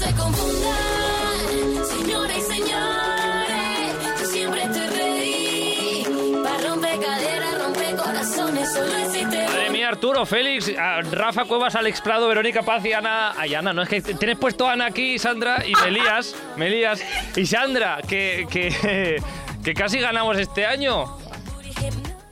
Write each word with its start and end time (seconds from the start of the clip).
se 0.00 0.14
confundan, 0.14 1.86
señores 1.86 2.38
y 2.38 2.40
señores, 2.54 4.20
yo 4.20 4.26
siempre 4.26 4.62
te 4.68 4.90
reí. 4.90 6.04
Para 6.42 6.68
romper 6.68 6.98
caderas, 7.00 7.62
romper 7.62 7.96
corazones, 7.96 8.72
solo 8.72 8.96
existe 8.96 9.46
Madre 9.46 9.70
mía, 9.70 9.88
Arturo, 9.88 10.24
Félix, 10.26 10.70
a 10.78 11.02
Rafa 11.02 11.44
Cuevas, 11.44 11.74
Alex 11.74 12.00
Prado, 12.00 12.28
Verónica 12.28 12.62
Paz 12.62 12.84
y 12.84 12.92
Ana. 12.92 13.32
Ay, 13.36 13.54
Ana, 13.54 13.72
no 13.72 13.82
es 13.82 13.88
que 13.88 14.00
tienes 14.00 14.38
puesto 14.38 14.68
a 14.68 14.72
Ana 14.72 14.86
aquí, 14.86 15.18
Sandra, 15.18 15.64
y 15.66 15.74
Melías. 15.84 16.34
Melías. 16.56 17.02
Y 17.36 17.44
Sandra, 17.46 18.00
que, 18.06 18.46
que, 18.50 19.22
que 19.62 19.74
casi 19.74 19.98
ganamos 20.00 20.38
este 20.38 20.64
año. 20.66 21.04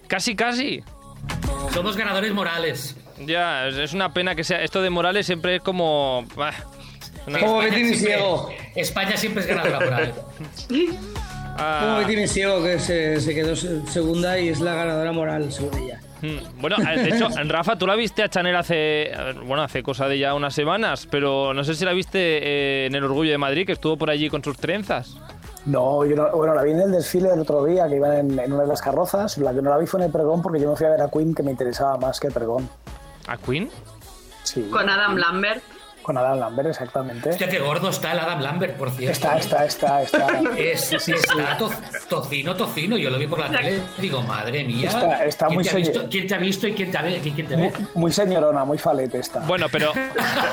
Casi, 0.07 0.35
casi. 0.35 0.83
Somos 1.75 1.97
ganadores 1.97 2.33
morales. 2.33 2.97
Ya, 3.21 3.67
es- 3.69 3.77
es 3.77 3.93
una 3.93 4.13
pena 4.15 4.35
que 4.35 4.43
sea. 4.45 4.63
Esto 4.63 4.81
de 4.81 4.89
Morales 4.91 5.27
siempre 5.27 5.57
es 5.57 5.63
como. 5.63 6.25
bah, 6.37 6.55
España 7.37 7.59
Betín 7.65 7.87
siempre- 7.89 7.99
Ciego. 8.17 8.49
España 8.75 9.17
siempre 9.17 9.43
es 9.43 9.49
ganadora 9.49 9.79
moral. 9.81 10.15
ah, 11.59 11.79
Como 11.83 11.97
Betín 11.99 12.29
Ciego, 12.29 12.63
que 12.63 12.79
se, 12.79 13.21
se 13.21 13.35
quedó 13.35 13.55
se- 13.57 13.87
segunda 13.87 14.39
y 14.39 14.49
es 14.49 14.61
la 14.61 14.75
ganadora 14.75 15.13
moral, 15.13 15.53
según 15.53 15.77
ella. 15.79 16.01
mm, 16.23 16.61
bueno, 16.61 16.77
eh, 16.91 16.99
de 17.03 17.09
hecho, 17.17 17.29
Rafa, 17.47 17.77
tú 17.77 17.87
la 17.87 17.95
viste 17.97 18.23
a 18.23 18.29
Chanel 18.29 18.57
hace. 18.57 19.11
Bueno, 19.45 19.63
hace 19.63 19.83
cosa 19.83 20.09
de 20.09 20.19
ya 20.19 20.35
unas 20.35 20.55
semanas, 20.55 21.07
pero 21.11 21.53
no 21.55 21.65
sé 21.65 21.75
si 21.75 21.85
la 21.85 21.93
viste 21.93 22.19
eh, 22.19 22.87
en 22.87 22.95
el 22.95 23.05
Orgullo 23.05 23.31
de 23.31 23.39
Madrid, 23.39 23.67
que 23.67 23.73
estuvo 23.73 23.97
por 23.97 24.11
allí 24.11 24.29
con 24.31 24.43
sus 24.43 24.57
trenzas. 24.57 25.17
No, 25.67 26.05
yo 26.07 26.17
no, 26.17 26.31
bueno, 26.31 26.55
la 26.55 26.63
vi 26.63 26.71
en 26.71 26.81
el 26.81 26.93
desfile 26.93 27.29
del 27.29 27.41
otro 27.41 27.63
día, 27.65 27.87
que 27.89 27.97
iban 27.97 28.13
en, 28.17 28.39
en 28.39 28.53
una 28.53 28.63
de 28.63 28.69
las 28.69 28.81
carrozas. 28.81 29.37
La 29.39 29.53
que 29.53 29.61
no 29.61 29.69
la 29.69 29.77
vi 29.77 29.87
fue 29.87 30.01
en 30.01 30.07
el 30.07 30.13
pregón 30.13 30.41
porque 30.41 30.61
yo 30.61 30.71
me 30.71 30.77
fui 30.77 30.87
a 30.87 30.91
ver 30.91 31.03
a 31.03 31.11
Queen, 31.11 31.35
que 31.35 31.43
me 31.43 31.51
interesaba 31.51 31.99
más 31.99 32.19
que 32.21 32.29
el 32.29 32.33
pregón. 32.33 32.69
¿A 33.27 33.37
Queen? 33.37 33.69
Sí, 34.45 34.67
Con 34.73 34.89
Adam 34.89 35.17
Lambert. 35.17 35.63
Con 36.09 36.17
Adam 36.17 36.39
Lambert, 36.41 36.71
exactamente. 36.71 37.29
Hostia, 37.29 37.51
qué 37.51 37.59
gordo 37.59 37.91
está 37.91 38.13
el 38.13 38.19
Adam 38.21 38.41
Lambert, 38.41 38.79
por 38.79 38.91
cierto. 38.91 39.13
Está, 39.13 39.37
está, 39.37 39.67
está, 39.67 40.01
está. 40.03 40.27
Es, 40.57 40.91
está 40.91 41.59
to- 41.59 41.71
tocino, 42.09 42.57
tocino. 42.57 42.97
Yo 42.97 43.11
lo 43.11 43.19
vi 43.19 43.27
por 43.27 43.39
la 43.41 43.51
tele. 43.51 43.83
Digo, 43.99 44.23
madre 44.23 44.65
mía. 44.65 44.89
Está- 44.89 45.27
está 45.27 45.47
¿quién 45.49 45.57
muy 45.61 45.69
visto, 45.69 46.09
¿Quién 46.11 46.27
te 46.27 46.35
ha 46.35 46.39
visto 46.39 46.67
y 46.67 46.73
quién 46.73 46.91
te, 46.91 46.97
ha 46.97 47.03
ve- 47.03 47.21
quién 47.23 47.47
te 47.47 47.57
ve? 47.57 47.71
muy 47.95 48.11
señorona, 48.11 48.65
muy 48.65 48.79
falete 48.79 49.19
está. 49.19 49.41
Bueno, 49.41 49.67
pero. 49.71 49.93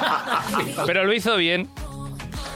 pero 0.85 1.05
lo 1.05 1.13
hizo 1.13 1.38
bien. 1.38 1.69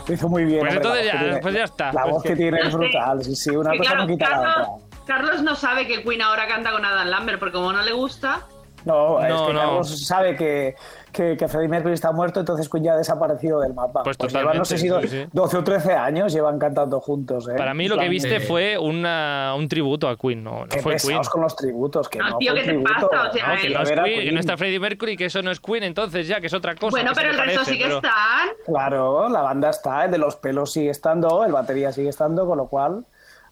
Lo 0.05 0.13
hizo 0.13 0.27
muy 0.27 0.43
bien. 0.43 0.59
Pues 0.59 0.75
hombre, 0.75 0.87
entonces 0.89 1.05
ya- 1.13 1.19
tiene- 1.19 1.39
pues 1.39 1.53
ya 1.55 1.63
está. 1.63 1.93
La 1.93 2.01
Pues 2.01 2.13
voz 2.15 2.23
que- 2.23 2.29
que 2.29 2.35
tiene 2.35 2.59
es 2.59 2.65
Es 2.67 2.73
brutal. 2.73 3.23
Sí, 3.23 3.35
sí, 3.35 3.49
una 3.51 3.69
cosa 3.71 3.81
claro, 3.81 4.01
no 4.01 4.07
quita 4.07 4.29
la 4.29 4.35
Carlos, 4.35 4.67
otra. 4.83 5.05
Carlos 5.05 5.41
no 5.43 5.55
sabe 5.55 5.87
que 5.87 6.03
Queen 6.03 6.21
ahora 6.21 6.47
canta 6.47 6.71
con 6.71 6.83
Adam 6.83 7.07
Lambert, 7.07 7.39
porque 7.39 7.53
como 7.53 7.71
no 7.71 7.81
le 7.81 7.93
gusta, 7.93 8.41
No, 8.83 9.21
es 9.23 9.29
No, 9.29 9.47
que 9.47 9.53
no. 9.53 9.59
Carlos 9.59 10.05
sabe 10.05 10.35
que, 10.35 10.75
que, 11.11 11.35
que 11.37 11.47
Freddie 11.47 11.67
Mercury 11.69 11.93
está 11.93 12.11
muerto, 12.11 12.39
entonces 12.39 12.69
Queen 12.69 12.83
ya 12.83 12.93
ha 12.93 12.97
desaparecido 12.97 13.59
del 13.61 13.73
mapa. 13.73 14.03
Pues 14.03 14.17
llevan, 14.17 14.57
no 14.57 14.65
sé 14.65 14.77
si 14.77 14.87
do- 14.87 14.95
totalmente, 14.95 15.17
sí, 15.17 15.23
sí. 15.25 15.29
12 15.33 15.57
o 15.57 15.63
13 15.63 15.93
años 15.93 16.33
llevan 16.33 16.59
cantando 16.59 16.99
juntos. 16.99 17.47
¿eh? 17.49 17.53
Para 17.57 17.73
mí 17.73 17.87
lo 17.87 17.97
que 17.97 18.09
viste 18.09 18.39
fue 18.39 18.77
una, 18.77 19.53
un 19.57 19.67
tributo 19.67 20.07
a 20.07 20.15
Queen, 20.17 20.43
no, 20.43 20.61
no 20.61 20.67
Qué 20.67 20.81
fue 20.81 20.95
Queen. 20.97 21.21
con 21.31 21.41
los 21.41 21.55
tributos, 21.55 22.07
que 22.09 22.19
No, 22.19 22.29
no, 22.31 22.37
tío, 22.37 22.51
fue 22.51 22.61
¿qué 22.63 22.71
te 22.73 22.79
pasa? 22.79 23.05
O 23.05 23.09
sea, 23.09 23.23
No, 23.55 23.61
que 23.61 23.69
no 23.69 23.81
es 23.81 23.89
Queen, 23.91 24.19
que 24.25 24.31
no 24.31 24.39
está 24.39 24.57
Freddie 24.57 24.79
Mercury, 24.79 25.17
que 25.17 25.25
eso 25.25 25.41
no 25.41 25.51
es 25.51 25.59
Queen, 25.59 25.83
entonces 25.83 26.27
ya, 26.27 26.39
que 26.39 26.47
es 26.47 26.53
otra 26.53 26.75
cosa. 26.75 26.91
bueno, 26.91 27.11
pero 27.15 27.31
el 27.31 27.37
resto 27.37 27.53
parece, 27.61 27.71
sí 27.71 27.77
que 27.77 27.83
pero- 27.85 27.95
están. 27.97 28.49
Claro, 28.65 29.29
la 29.29 29.41
banda 29.41 29.69
está, 29.69 30.05
el 30.05 30.11
de 30.11 30.17
los 30.17 30.35
pelos 30.35 30.71
sigue 30.71 30.89
estando, 30.89 31.43
el 31.45 31.51
batería 31.51 31.91
sigue 31.91 32.09
estando, 32.09 32.45
con 32.47 32.57
lo 32.57 32.67
cual. 32.67 33.05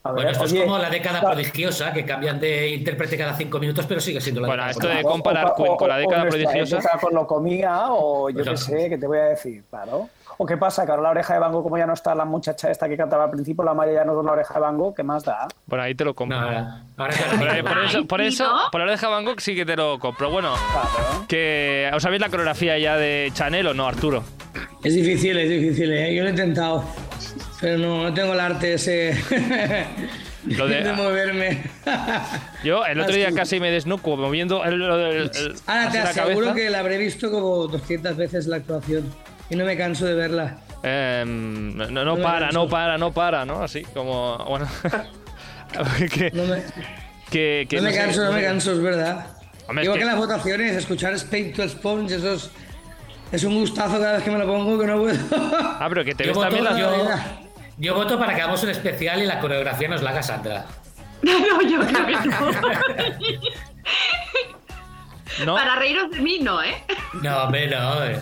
A 0.03 0.11
ver, 0.11 0.15
Bueno, 0.15 0.29
esto 0.31 0.43
oye, 0.45 0.59
es 0.59 0.63
como 0.65 0.77
la 0.77 0.89
década 0.89 1.21
prodigiosa, 1.21 1.91
que 1.91 2.05
cambian 2.05 2.39
de 2.39 2.69
intérprete 2.69 3.17
cada 3.17 3.33
cinco 3.35 3.59
minutos, 3.59 3.85
pero 3.87 3.99
sigue 3.99 4.21
siendo 4.21 4.41
la 4.41 4.47
Bueno, 4.47 4.63
década 4.67 4.71
esto 4.93 4.97
de 4.97 5.03
comparar 5.03 5.53
Queen 5.55 5.75
con 5.75 5.89
la 5.89 5.97
década 5.97 6.23
nuestra 6.23 6.51
prodigiosa. 6.51 6.97
con 7.01 7.13
lo 7.13 7.27
comía, 7.27 7.85
o 7.89 8.29
yo 8.29 8.35
Pues 8.35 8.45
qué 8.45 8.51
no. 8.51 8.57
sé, 8.79 8.89
¿qué 8.89 8.97
te 8.97 9.07
voy 9.07 9.17
a 9.17 9.23
decir? 9.25 9.63
Claro. 9.69 10.09
¿O 10.39 10.45
qué 10.45 10.55
pasa? 10.55 10.85
Que 10.85 10.91
ahora 10.91 11.01
la 11.03 11.09
oreja 11.09 11.33
de 11.33 11.39
Bango, 11.39 11.63
como 11.63 11.79
ya 11.79 11.87
no 11.87 11.93
está 11.93 12.13
la 12.13 12.23
muchacha 12.23 12.69
esta 12.69 12.87
que 12.87 12.95
cantaba 12.95 13.23
al 13.23 13.31
principio, 13.31 13.63
la 13.63 13.73
Maya 13.73 13.91
ya 13.93 14.05
no 14.05 14.11
es 14.13 14.19
una 14.19 14.33
oreja 14.33 14.53
de 14.53 14.59
Bango, 14.59 14.93
¿qué 14.93 15.01
más 15.01 15.23
da? 15.23 15.47
Por 15.67 15.79
ahí 15.79 15.95
te 15.95 16.05
lo 16.05 16.13
compro. 16.13 16.39
No, 16.39 16.45
ahora, 16.45 16.83
ahora 16.95 17.13
es 17.57 17.63
Por, 17.63 17.77
eso, 17.79 18.05
por 18.05 18.21
eso, 18.21 18.43
¿no? 18.45 18.59
por 18.71 18.79
la 18.81 18.85
oreja 18.85 19.09
Van 19.09 19.25
Gogh 19.25 19.41
sí 19.41 19.55
que 19.55 19.65
te 19.65 19.75
lo 19.75 19.97
compro. 19.97 20.29
Bueno, 20.29 20.53
Claro. 20.53 21.25
que 21.27 21.89
¿os 21.91 22.03
sabéis 22.03 22.21
la 22.21 22.29
coreografía 22.29 22.77
ya 22.77 22.97
de 22.97 23.31
Chanel 23.33 23.65
o 23.65 23.73
no, 23.73 23.87
Arturo? 23.87 24.23
Es 24.83 24.93
difícil, 24.93 25.37
es 25.39 25.49
difícil, 25.49 25.91
¿eh? 25.91 26.13
Yo 26.15 26.21
lo 26.21 26.27
he 26.27 26.31
intentado, 26.31 26.83
pero 27.61 27.77
no, 27.77 28.03
no 28.03 28.13
tengo 28.13 28.33
el 28.33 28.39
arte 28.39 28.73
ese 28.73 29.17
Lo 30.45 30.67
de- 30.67 30.83
de 30.83 30.93
moverme. 30.93 31.63
Yo 32.63 32.85
el 32.85 32.99
otro 33.01 33.15
día 33.15 33.31
casi 33.33 33.59
me 33.59 33.71
desnuco 33.71 34.15
moviendo 34.17 34.63
el, 34.63 34.73
el- 34.73 34.81
el- 34.91 35.31
el- 35.35 35.55
Ahora 35.65 35.89
te 35.91 35.97
la 35.99 36.09
aseguro 36.09 36.53
que 36.53 36.69
la 36.69 36.79
habré 36.79 36.97
visto 36.97 37.31
como 37.31 37.67
200 37.67 38.15
veces 38.17 38.47
la 38.47 38.57
actuación 38.57 39.11
y 39.49 39.55
no 39.55 39.65
me 39.65 39.75
canso 39.77 40.05
de 40.05 40.13
verla. 40.13 40.57
Em, 40.83 41.75
no, 41.75 42.05
no 42.05 42.17
para, 42.17 42.51
no 42.51 42.67
para, 42.67 42.97
no 42.97 43.11
para, 43.11 43.45
¿no? 43.45 43.63
Así 43.63 43.81
como. 43.93 44.37
Bueno. 44.47 44.67
que, 46.13 46.31
No 46.33 46.43
me, 46.43 46.63
que, 47.31 47.65
que 47.69 47.77
no 47.77 47.81
me 47.83 47.91
sé, 47.91 47.97
canso, 47.97 48.23
no 48.25 48.31
me 48.31 48.43
canso, 48.43 48.71
es 48.73 48.81
verdad. 48.81 49.27
Hombre, 49.67 49.81
es 49.83 49.85
Igual 49.85 49.99
que- 49.99 50.05
las 50.05 50.15
votaciones, 50.17 50.75
escuchar 50.75 51.13
Spain 51.15 51.51
to 51.53 51.67
Sponge, 51.67 52.15
eso 52.15 52.37
es, 53.31 53.43
un 53.43 53.55
gustazo 53.59 53.99
cada 53.99 54.13
vez 54.13 54.23
que 54.23 54.31
me 54.31 54.37
lo 54.37 54.45
pongo 54.45 54.79
que 54.79 54.85
no 54.87 54.99
puedo. 54.99 55.17
Ah, 55.33 55.87
pero 55.89 56.05
que 56.05 56.13
te 56.15 56.27
ves 56.27 56.39
también 56.39 56.63
las. 56.63 56.77
Yo, 57.77 57.95
voto 57.95 58.17
para 58.19 58.35
que 58.35 58.41
hagamos 58.41 58.63
un 58.63 58.69
especial 58.69 59.21
y 59.21 59.25
la 59.25 59.39
coreografía 59.39 59.87
nos 59.87 60.01
la 60.01 60.09
haga 60.11 60.23
Sandra. 60.23 60.65
No, 61.23 61.61
yo 61.63 61.79
creo 61.79 62.05
que 62.05 62.13
no. 62.29 62.37
¿no? 65.45 65.55
Para 65.55 65.75
reíros 65.75 66.09
de 66.11 66.19
mí, 66.21 66.39
no, 66.41 66.61
¿eh? 66.63 66.83
No, 67.21 67.43
hombre, 67.43 67.67
no. 67.67 68.03
eh. 68.05 68.19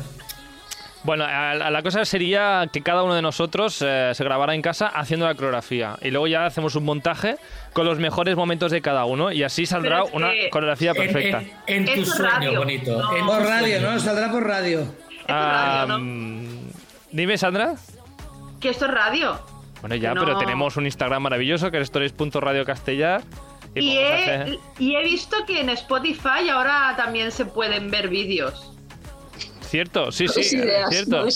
Bueno, 1.03 1.23
a- 1.23 1.51
a 1.51 1.69
la 1.71 1.83
cosa 1.83 2.03
sería 2.03 2.67
que 2.73 2.81
cada 2.81 3.03
uno 3.03 3.13
de 3.13 3.21
nosotros 3.21 3.81
eh, 3.85 4.11
se 4.15 4.23
grabara 4.23 4.55
en 4.55 4.61
casa 4.61 4.87
haciendo 4.87 5.27
la 5.27 5.35
coreografía. 5.35 5.97
Y 6.01 6.09
luego 6.09 6.27
ya 6.27 6.45
hacemos 6.45 6.75
un 6.75 6.83
montaje 6.83 7.37
con 7.73 7.85
los 7.85 7.99
mejores 7.99 8.35
momentos 8.35 8.71
de 8.71 8.81
cada 8.81 9.05
uno. 9.05 9.31
Y 9.31 9.43
así 9.43 9.65
saldrá 9.65 10.03
una 10.03 10.31
coreografía 10.51 10.91
En, 10.91 10.97
perfecta. 10.97 11.41
en- 11.67 11.67
en 11.67 11.85
tu 11.85 11.91
Eso 11.91 12.01
es 12.01 12.09
sueño, 12.17 12.31
radio. 12.31 12.57
bonito. 12.59 12.97
No. 13.01 13.13
en 13.15 13.19
tu 13.21 13.27
Por 13.27 13.43
radio, 13.43 13.77
sueño. 13.79 13.91
¿no? 13.93 13.99
Saldrá 13.99 14.31
por 14.31 14.47
radio. 14.47 14.81
Es 14.81 15.27
radio, 15.27 15.97
¿no? 15.99 16.61
Dime, 17.11 17.37
Sandra. 17.37 17.75
Que 18.65 18.71
esto 18.71 18.85
es 18.85 18.91
radio. 18.95 19.39
Bueno, 19.81 19.95
ya, 19.95 20.15
No. 20.15 20.25
pero 20.25 20.39
tenemos 20.39 20.75
un 20.75 20.87
Instagram 20.87 21.21
maravilloso 21.21 21.69
que 21.69 21.77
es 21.77 21.83
stories.radiocastellar. 21.83 23.21
Y 23.75 23.95
podemos 23.95 23.95
he, 23.99 24.31
hacer- 24.31 24.59
y 24.79 24.95
he 24.95 25.03
visto 25.03 25.37
que 25.45 25.61
en 25.61 25.69
Spotify 25.69 26.49
ahora 26.51 26.95
también 26.97 27.31
se 27.31 27.45
pueden 27.45 27.91
ver 27.91 28.07
vídeos. 28.07 28.71
Cierto, 29.61 30.11
sí, 30.11 30.27
sí, 30.27 30.57
Nuevas 30.57 30.63
ideas, 30.65 30.89
cierto. 30.89 31.29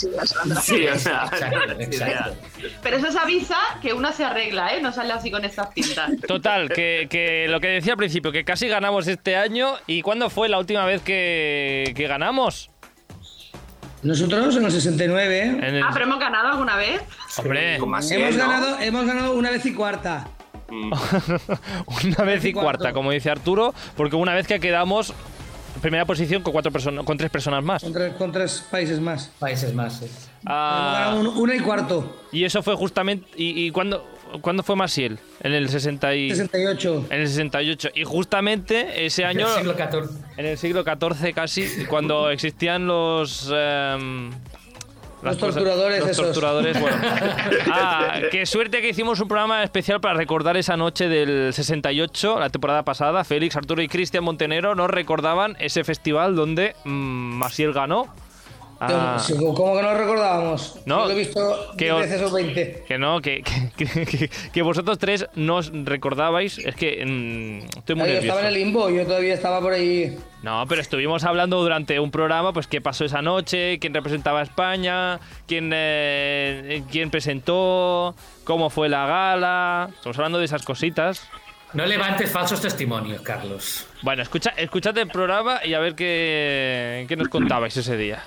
Sí, 0.62 0.88
o 0.88 0.98
sea, 0.98 1.26
Exacto, 1.32 1.72
exacto. 1.82 2.36
Pero 2.82 2.98
eso 2.98 3.12
se 3.12 3.20
avisa 3.20 3.58
que 3.80 3.94
una 3.94 4.12
se 4.12 4.26
arregla, 4.26 4.74
¿eh? 4.76 4.82
No 4.82 4.92
sale 4.92 5.14
así 5.14 5.30
con 5.30 5.46
estas 5.46 5.68
pintas. 5.68 6.10
Total, 6.28 6.68
que, 6.70 7.06
que 7.12 7.46
lo 7.48 7.60
que 7.60 7.68
decía 7.68 7.94
al 7.94 7.98
principio, 7.98 8.32
que 8.32 8.44
casi 8.44 8.68
ganamos 8.68 9.08
este 9.08 9.36
año. 9.36 9.74
¿Y 9.86 10.02
cuándo 10.02 10.32
fue 10.32 10.50
la 10.50 10.58
última 10.58 10.84
vez 10.86 11.04
que, 11.04 11.94
que 11.96 12.08
ganamos? 12.08 12.72
Nosotros 14.04 14.56
en 14.56 14.66
el 14.66 14.72
69, 14.72 15.40
¿eh? 15.40 15.44
En 15.50 15.64
el- 15.76 15.84
Ah, 15.84 15.90
pero 15.92 16.06
hemos 16.06 16.20
ganado 16.20 16.48
alguna 16.50 16.76
vez. 16.78 17.02
Hombre, 17.38 17.76
hemos, 17.76 18.10
¿no? 18.12 18.48
ganado, 18.48 18.80
hemos 18.80 19.06
ganado 19.06 19.34
una 19.34 19.52
vez 19.52 19.66
y 19.66 19.74
cuarta. 19.74 20.28
una 20.70 22.24
vez 22.24 22.46
y 22.46 22.54
cuarta, 22.54 22.94
como 22.94 23.12
dice 23.12 23.30
Arturo, 23.30 23.74
porque 23.98 24.16
una 24.16 24.34
vez 24.34 24.48
que 24.48 24.60
quedamos 24.60 25.14
en 25.76 25.82
primera 25.82 26.06
posición 26.06 26.42
con 26.44 26.54
cuatro 26.54 26.72
personas, 26.72 27.06
con 27.06 27.18
tres 27.18 27.30
personas 27.30 27.64
más. 27.64 27.84
Con 27.84 27.94
tres, 27.94 28.14
con 28.16 28.32
tres 28.32 28.66
países 28.70 29.00
más. 29.00 29.32
Países 29.40 29.74
más. 29.74 30.02
eh. 30.02 30.10
Ah, 30.46 31.16
una 31.36 31.56
y 31.56 31.60
cuarto. 31.60 32.22
y 32.32 32.44
eso 32.46 32.64
fue 32.64 32.76
justamente. 32.76 33.28
¿Y, 33.36 33.66
y 33.68 33.72
cuándo, 33.72 34.08
cuándo 34.42 34.64
fue 34.64 34.76
Masiel? 34.76 35.20
En 35.42 35.54
el 35.54 35.70
60 35.70 36.16
y- 36.16 36.30
68. 36.30 37.06
En 37.10 37.22
el 37.22 37.28
68. 37.28 37.90
Y 37.96 38.04
justamente 38.04 39.06
ese 39.06 39.26
año, 39.26 39.48
Del 39.50 39.58
siglo 39.58 39.74
XIV. 39.76 40.10
en 40.38 40.46
el 40.46 40.58
siglo 40.58 40.84
XIV 40.84 41.34
casi, 41.34 41.86
cuando 41.86 42.30
existían 42.32 42.88
los... 42.88 43.52
em, 43.54 44.30
Los 45.22 45.38
torturadores 45.38 46.00
los 46.00 46.10
esos. 46.10 46.26
torturadores, 46.28 46.80
bueno. 46.80 46.98
Ah, 47.72 48.20
qué 48.32 48.46
suerte 48.46 48.82
que 48.82 48.90
hicimos 48.90 49.20
un 49.20 49.28
programa 49.28 49.64
especial 49.64 50.00
para 50.02 50.14
recordar 50.16 50.56
esa 50.58 50.78
noche 50.78 51.08
del 51.10 51.54
68, 51.54 52.40
la 52.40 52.50
temporada 52.50 52.84
pasada. 52.84 53.24
Félix, 53.24 53.56
Arturo 53.56 53.82
y 53.82 53.88
Cristian 53.88 54.24
Montenegro 54.24 54.76
nos 54.76 54.90
recordaban 54.90 55.56
ese 55.60 55.84
festival 55.84 56.36
donde 56.36 56.76
mm, 56.86 56.90
Masiel 57.38 57.74
ganó. 57.74 58.14
Ah, 58.82 59.22
¿Cómo 59.56 59.76
que 59.76 59.82
no 59.84 59.94
recordábamos? 59.94 60.80
No, 60.86 61.00
Yo 61.02 61.06
lo 61.08 61.12
he 61.12 61.16
visto 61.16 61.72
que 61.78 61.86
10 61.86 61.94
os- 61.96 62.02
veces 62.02 62.22
o 62.22 62.32
20. 62.34 62.84
que 62.88 62.98
no, 62.98 63.20
que, 63.22 63.44
que, 63.78 63.86
que- 64.06 64.30
que 64.54 64.62
vosotros 64.62 64.98
tres 64.98 65.28
nos 65.36 65.72
recordabais. 65.86 66.58
Es 66.60 66.76
que 66.76 67.04
mm, 67.06 67.78
estoy 67.80 67.96
muy 67.96 68.08
Yo 68.08 68.14
nervioso. 68.14 68.22
estaba 68.22 68.42
en 68.42 68.48
el 68.48 68.54
limbo, 68.54 68.90
yo 68.90 69.06
todavía 69.06 69.34
estaba 69.34 69.60
por 69.60 69.74
ahí. 69.74 70.18
No, 70.44 70.64
pero 70.70 70.80
estuvimos 70.80 71.26
hablando 71.26 71.62
durante 71.62 72.00
un 72.00 72.12
programa, 72.12 72.54
pues 72.54 72.68
qué 72.68 72.80
pasó 72.80 73.04
esa 73.04 73.22
noche, 73.22 73.78
quién 73.80 73.94
representaba 73.94 74.40
a 74.40 74.44
España, 74.44 75.20
quién, 75.46 75.72
eh, 75.74 76.84
quién 76.90 77.10
presentó, 77.12 78.16
cómo 78.46 78.70
fue 78.70 78.88
la 78.88 79.06
gala. 79.06 79.90
Estamos 79.94 80.18
hablando 80.18 80.40
de 80.40 80.46
esas 80.46 80.64
cositas. 80.64 81.28
No 81.74 81.86
levantes 81.86 82.32
falsos 82.32 82.62
testimonios, 82.62 83.22
Carlos. 83.22 83.86
Bueno, 84.02 84.24
escucha, 84.24 84.52
escuchad 84.58 84.98
el 84.98 85.08
programa 85.10 85.60
y 85.66 85.74
a 85.74 85.80
ver 85.80 85.94
qué, 85.96 87.06
qué 87.10 87.16
nos 87.18 87.28
contabais 87.28 87.76
ese 87.78 87.96
día. 87.98 88.24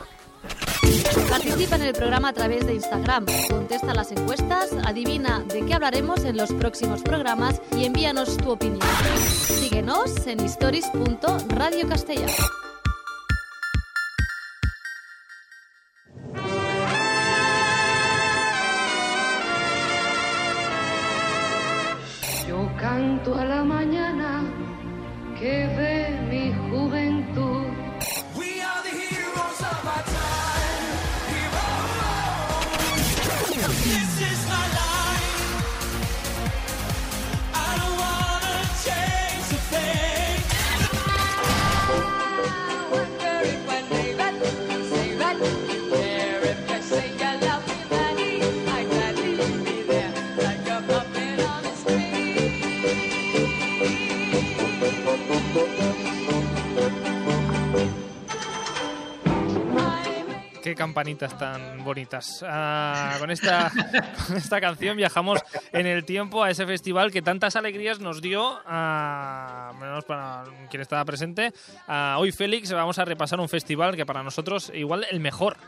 Participa 1.28 1.76
en 1.76 1.82
el 1.82 1.92
programa 1.92 2.28
a 2.28 2.32
través 2.32 2.66
de 2.66 2.74
Instagram, 2.74 3.24
contesta 3.48 3.94
las 3.94 4.12
encuestas, 4.12 4.72
adivina 4.84 5.40
de 5.40 5.64
qué 5.64 5.74
hablaremos 5.74 6.24
en 6.24 6.36
los 6.36 6.52
próximos 6.52 7.02
programas 7.02 7.60
y 7.76 7.84
envíanos 7.84 8.36
tu 8.36 8.50
opinión. 8.50 8.86
Síguenos 9.18 10.26
en 10.26 10.40
stories.radiocastellano. 10.40 12.32
Yo 22.46 22.70
canto 22.78 23.34
a 23.34 23.44
la 23.44 23.64
mañana 23.64 24.42
que 25.38 25.66
ve 25.76 26.10
mi 26.28 26.52
juventud. 26.70 27.61
Qué 60.72 60.76
campanitas 60.76 61.36
tan 61.36 61.84
bonitas. 61.84 62.42
Ah, 62.48 63.16
con, 63.18 63.30
esta, 63.30 63.70
con 64.26 64.38
esta 64.38 64.58
canción 64.58 64.96
viajamos 64.96 65.38
en 65.70 65.86
el 65.86 66.02
tiempo 66.06 66.42
a 66.42 66.50
ese 66.50 66.64
festival 66.64 67.12
que 67.12 67.20
tantas 67.20 67.56
alegrías 67.56 68.00
nos 68.00 68.22
dio, 68.22 68.58
a, 68.64 69.74
menos 69.78 70.06
para 70.06 70.44
quien 70.70 70.80
estaba 70.80 71.04
presente. 71.04 71.52
Hoy, 72.16 72.32
Félix, 72.32 72.72
vamos 72.72 72.98
a 72.98 73.04
repasar 73.04 73.38
un 73.38 73.50
festival 73.50 73.96
que 73.96 74.06
para 74.06 74.22
nosotros 74.22 74.72
igual 74.74 75.06
el 75.10 75.20
mejor. 75.20 75.58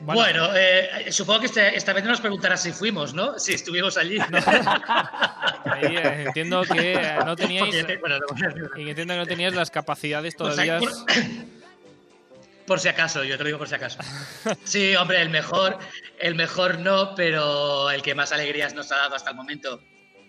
Bueno, 0.00 0.50
eh, 0.54 1.10
supongo 1.10 1.40
que 1.40 1.46
este- 1.46 1.74
esta 1.74 1.94
vez 1.94 2.04
nos 2.04 2.20
preguntarás 2.20 2.62
si 2.62 2.72
fuimos, 2.72 3.14
¿no? 3.14 3.38
Si 3.38 3.54
estuvimos 3.54 3.96
allí. 3.96 4.18
Ahí, 5.64 5.96
eh, 5.96 6.24
entiendo 6.26 6.60
que 6.62 7.16
no 7.24 7.34
teníais 7.36 7.86
bueno, 8.00 8.18
no 8.18 8.82
y 8.82 8.90
entiendo 8.90 9.14
que 9.14 9.18
no 9.20 9.26
teníais 9.26 9.54
las 9.54 9.70
capacidades 9.70 10.34
O 10.38 10.52
sea, 10.52 10.78
todavía. 10.78 10.90
Por, 12.68 12.78
si 12.78 12.88
acaso, 12.88 13.24
yo 13.24 13.36
te 13.36 13.42
lo 13.42 13.46
digo 13.48 13.58
por 13.58 13.68
si 13.68 13.74
acaso. 13.74 13.98
Sí, 14.64 14.94
hombre, 14.94 15.20
el 15.20 15.30
mejor, 15.30 15.78
el 16.20 16.34
mejor 16.36 16.78
no, 16.78 17.14
pero 17.16 17.90
el 17.90 18.02
que 18.02 18.14
más 18.14 18.30
alegrías 18.30 18.74
nos 18.74 18.92
ha 18.92 18.96
dado 18.96 19.16
hasta 19.16 19.30
el 19.30 19.36
momento, 19.36 19.82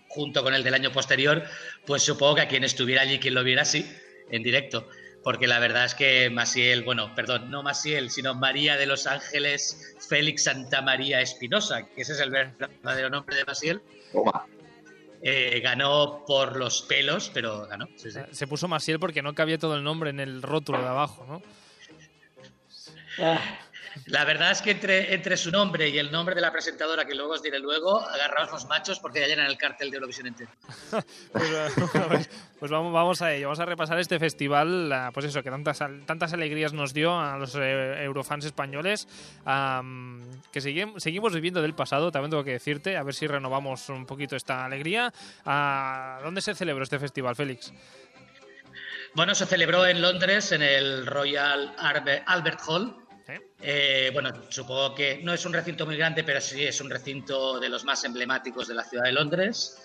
junto 0.08 0.42
con 0.42 0.54
el 0.54 0.64
del 0.64 0.74
año 0.74 0.90
posterior, 0.90 1.44
pues 1.86 2.02
supongo 2.02 2.34
que 2.36 2.40
a 2.42 2.48
quien 2.48 2.64
estuviera 2.64 3.02
allí, 3.02 3.20
quien 3.20 3.34
lo 3.34 3.44
viera, 3.44 3.64
sí, 3.64 3.88
en 4.30 4.42
directo. 4.42 4.88
Porque 5.22 5.46
la 5.46 5.58
verdad 5.58 5.84
es 5.84 5.94
que 5.94 6.30
Masiel, 6.30 6.82
bueno, 6.82 7.14
perdón, 7.14 7.50
no 7.50 7.62
Masiel, 7.62 8.10
sino 8.10 8.34
María 8.34 8.76
de 8.78 8.86
los 8.86 9.06
Ángeles 9.06 9.94
Félix 10.08 10.44
Santa 10.44 10.80
María 10.80 11.20
Espinosa, 11.20 11.86
que 11.94 12.00
ese 12.02 12.14
es 12.14 12.20
el 12.20 12.30
verdadero 12.30 13.10
nombre 13.10 13.36
de 13.36 13.44
Masiel, 13.44 13.82
Toma. 14.12 14.46
eh, 15.22 15.60
ganó 15.62 16.24
por 16.26 16.56
los 16.56 16.82
pelos, 16.82 17.30
pero 17.34 17.66
ganó. 17.66 17.86
sí, 17.96 18.10
sí. 18.10 18.20
Se 18.32 18.46
puso 18.46 18.66
Masiel 18.66 18.98
porque 18.98 19.20
no 19.20 19.34
cabía 19.34 19.58
todo 19.58 19.76
el 19.76 19.84
nombre 19.84 20.08
en 20.08 20.20
el 20.20 20.40
rótulo 20.40 20.80
de 20.80 20.88
abajo, 20.88 21.26
¿no? 21.28 21.42
La 24.06 24.24
verdad 24.24 24.52
es 24.52 24.62
que 24.62 24.70
entre, 24.70 25.12
entre 25.14 25.36
su 25.36 25.50
nombre 25.50 25.88
y 25.88 25.98
el 25.98 26.12
nombre 26.12 26.34
de 26.36 26.40
la 26.40 26.52
presentadora, 26.52 27.04
que 27.04 27.14
luego 27.14 27.32
os 27.32 27.42
diré 27.42 27.58
luego, 27.58 28.00
agarraos 28.00 28.50
los 28.52 28.66
machos 28.66 29.00
porque 29.00 29.18
ya 29.20 29.26
llenan 29.26 29.46
el 29.46 29.58
cartel 29.58 29.90
de 29.90 29.96
Eurovisión 29.96 30.28
entero. 30.28 30.50
Pues, 31.32 31.50
pues- 32.08 32.30
pues 32.60 32.70
vamos, 32.70 32.92
vamos 32.92 33.20
a 33.22 33.32
ello, 33.34 33.46
vamos 33.48 33.58
a 33.60 33.64
repasar 33.64 33.98
este 33.98 34.18
festival, 34.20 34.92
ah, 34.92 35.10
pues 35.12 35.26
eso, 35.26 35.42
que 35.42 35.50
tantas, 35.50 35.80
al- 35.80 36.04
tantas 36.06 36.32
alegrías 36.32 36.72
nos 36.72 36.94
dio 36.94 37.18
a 37.18 37.36
los 37.36 37.54
eh, 37.56 38.04
eurofans 38.04 38.44
españoles, 38.44 39.08
que 40.52 40.60
seguim- 40.60 40.98
seguimos 41.00 41.32
viviendo 41.34 41.60
del 41.62 41.74
pasado, 41.74 42.12
también 42.12 42.30
tengo 42.30 42.44
que 42.44 42.52
decirte, 42.52 42.96
a 42.96 43.02
ver 43.02 43.14
si 43.14 43.26
renovamos 43.26 43.88
un 43.88 44.06
poquito 44.06 44.36
esta 44.36 44.64
alegría. 44.64 45.12
Ah, 45.44 46.20
¿Dónde 46.22 46.42
se 46.42 46.54
celebró 46.54 46.84
este 46.84 46.98
festival, 46.98 47.34
Félix? 47.34 47.72
Bueno, 49.14 49.34
se 49.34 49.44
celebró 49.44 49.86
en 49.86 50.00
Londres, 50.00 50.52
en 50.52 50.62
el 50.62 51.04
Royal 51.04 51.74
Albert 51.76 52.60
Hall. 52.66 52.96
¿Sí? 53.26 53.32
Eh, 53.60 54.10
bueno, 54.12 54.30
supongo 54.50 54.94
que 54.94 55.20
no 55.22 55.34
es 55.34 55.44
un 55.44 55.52
recinto 55.52 55.84
muy 55.84 55.96
grande, 55.96 56.22
pero 56.22 56.40
sí 56.40 56.64
es 56.64 56.80
un 56.80 56.88
recinto 56.88 57.58
de 57.58 57.68
los 57.68 57.84
más 57.84 58.04
emblemáticos 58.04 58.68
de 58.68 58.74
la 58.74 58.84
ciudad 58.84 59.04
de 59.04 59.12
Londres, 59.12 59.76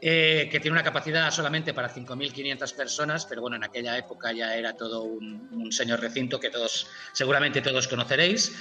eh, 0.00 0.48
que 0.50 0.60
tiene 0.60 0.74
una 0.74 0.84
capacidad 0.84 1.28
solamente 1.32 1.74
para 1.74 1.92
5.500 1.92 2.74
personas, 2.74 3.26
pero 3.26 3.40
bueno, 3.40 3.56
en 3.56 3.64
aquella 3.64 3.98
época 3.98 4.32
ya 4.32 4.54
era 4.54 4.74
todo 4.74 5.02
un, 5.02 5.48
un 5.52 5.72
señor 5.72 6.00
recinto 6.00 6.38
que 6.38 6.50
todos, 6.50 6.86
seguramente 7.12 7.60
todos 7.60 7.88
conoceréis. 7.88 8.52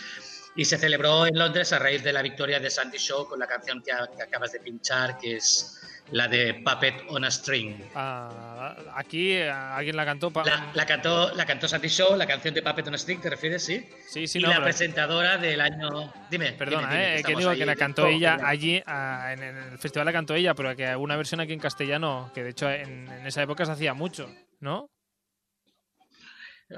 Y 0.57 0.65
se 0.65 0.77
celebró 0.77 1.27
en 1.27 1.37
Londres 1.37 1.73
a 1.73 1.79
raíz 1.79 2.01
de 2.01 2.13
la 2.13 2.21
victoria 2.21 2.59
de 2.59 2.69
Sandy 2.69 2.97
Shaw 2.97 3.27
con 3.27 3.37
la 3.39 3.45
canción 3.45 3.83
que 3.83 3.91
acabas 3.91 4.53
de 4.53 4.61
pinchar, 4.61 5.17
que 5.17 5.35
es 5.35 5.81
la 6.11 6.27
de 6.27 6.53
Puppet 6.55 7.03
on 7.09 7.25
a 7.25 7.31
String. 7.31 7.81
Ah, 7.95 8.75
aquí 8.95 9.37
ah, 9.41 9.75
alguien 9.77 9.95
la 9.95 10.05
cantó. 10.05 10.31
La, 10.45 10.71
la 10.73 10.85
cantó, 10.85 11.33
la 11.33 11.45
cantó 11.45 11.67
Sandy 11.67 11.87
Show, 11.89 12.15
la 12.15 12.27
canción 12.27 12.53
de 12.53 12.61
Puppet 12.61 12.87
on 12.87 12.93
a 12.93 12.97
String, 12.97 13.21
¿te 13.21 13.29
refieres? 13.29 13.63
Sí. 13.65 13.87
Sí, 14.07 14.27
sí, 14.27 14.39
y 14.39 14.41
no, 14.41 14.49
la 14.49 14.55
pero- 14.55 14.65
presentadora 14.65 15.37
del 15.37 15.59
año. 15.61 16.13
Dime. 16.29 16.51
Perdona, 16.53 16.89
dime, 16.89 17.01
dime, 17.01 17.19
eh, 17.19 17.23
que 17.23 17.35
digo 17.35 17.49
ahí 17.49 17.57
que 17.57 17.65
la 17.65 17.75
cantó 17.75 18.07
ella 18.07 18.37
allí, 18.43 18.81
ah, 18.85 19.33
en, 19.33 19.43
el 19.43 19.77
festival 19.79 20.05
la 20.05 20.13
cantó 20.13 20.35
ella, 20.35 20.53
pero 20.53 20.75
que 20.75 20.95
una 20.95 21.15
versión 21.17 21.39
aquí 21.41 21.53
en 21.53 21.59
castellano, 21.59 22.31
que 22.33 22.43
de 22.43 22.49
hecho 22.51 22.69
en, 22.69 23.07
en 23.09 23.25
esa 23.25 23.41
época 23.41 23.65
se 23.65 23.71
hacía 23.71 23.93
mucho, 23.93 24.29
¿no? 24.59 24.89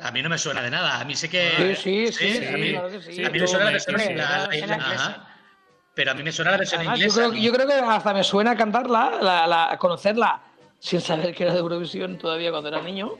A 0.02 0.12
mí 0.12 0.22
no 0.22 0.30
me 0.30 0.38
suena 0.38 0.62
de 0.62 0.70
nada. 0.70 1.00
A 1.00 1.06
mí 1.06 1.16
sé 1.16 1.30
que. 1.30 1.76
Sí, 1.78 2.08
sí, 2.08 2.12
sí, 2.12 2.38
sí, 2.40 2.46
a 2.46 2.58
mí, 2.58 2.76
sí. 3.02 3.24
a 3.24 3.30
mí 3.30 3.40
me 3.40 3.48
suena 3.48 3.66
la 3.66 3.72
versión 3.72 3.96
la- 4.18 4.50
la- 4.50 5.37
Pero 5.98 6.12
a 6.12 6.14
mí 6.14 6.22
me 6.22 6.32
suena 6.32 6.52
la 6.52 6.58
versión 6.58 6.80
Además, 6.82 7.00
yo, 7.00 7.06
inglesa. 7.08 7.30
creo, 7.32 7.42
yo 7.44 7.52
creo 7.52 7.68
que 7.68 7.74
hasta 7.74 8.14
me 8.14 8.24
suena 8.24 8.56
cantarla, 8.56 9.18
la, 9.20 9.48
la- 9.48 9.78
conocerla, 9.80 10.40
sin 10.80 11.02
saber 11.02 11.34
que 11.34 11.44
era 11.44 11.54
de 11.54 11.60
Eurovisión 11.60 12.20
todavía 12.20 12.52
cuando 12.52 12.70
era 12.70 12.80
niño. 12.82 13.14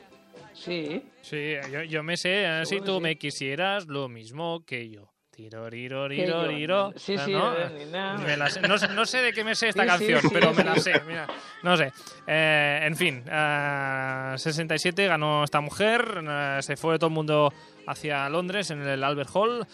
Sí. 0.54 1.02
Sí, 1.20 1.54
yo, 1.72 1.82
yo 1.82 2.02
me 2.04 2.16
sé, 2.16 2.44
eh, 2.44 2.66
si 2.66 2.80
tú 2.80 2.94
sí. 2.96 3.00
me 3.00 3.18
quisieras 3.18 3.86
lo 3.88 4.08
mismo 4.08 4.64
que 4.64 4.88
yo. 4.88 5.12
Tiro, 5.32 5.68
riro, 5.70 6.06
riro, 6.08 6.46
riro. 6.46 6.92
Sí, 6.96 7.14
Ah, 7.18 7.24
sí, 7.24 7.32
¿no? 7.32 7.52
eh. 7.56 7.86
Me 8.24 8.36
la 8.36 8.48
sé. 8.50 8.60
No, 8.60 8.76
sé- 8.78 8.88
no 8.88 9.04
sé 9.06 9.18
de 9.22 9.32
qué 9.32 9.42
me 9.44 9.54
sé 9.56 9.68
esta 9.70 9.82
Sí, 9.82 9.88
canción, 9.88 10.20
sí, 10.22 10.28
pero 10.32 10.52
me 10.52 10.62
la 10.64 10.76
sé. 10.76 11.00
Mira, 11.06 11.26
no 11.64 11.76
sé. 11.76 11.92
Eh, 12.28 12.80
en 12.84 12.96
fin, 12.96 13.22
ah, 13.30 14.34
67 14.36 15.06
ganó 15.06 15.42
esta 15.44 15.60
mujer, 15.60 16.22
eh, 16.28 16.58
se 16.60 16.76
fue 16.76 16.96
todo 16.98 17.08
el 17.08 17.14
mundo 17.14 17.52
hacia 17.88 18.28
Londres 18.28 18.70
en 18.70 18.82
el 18.82 19.02
Albert 19.04 19.30
Hall. 19.32 19.66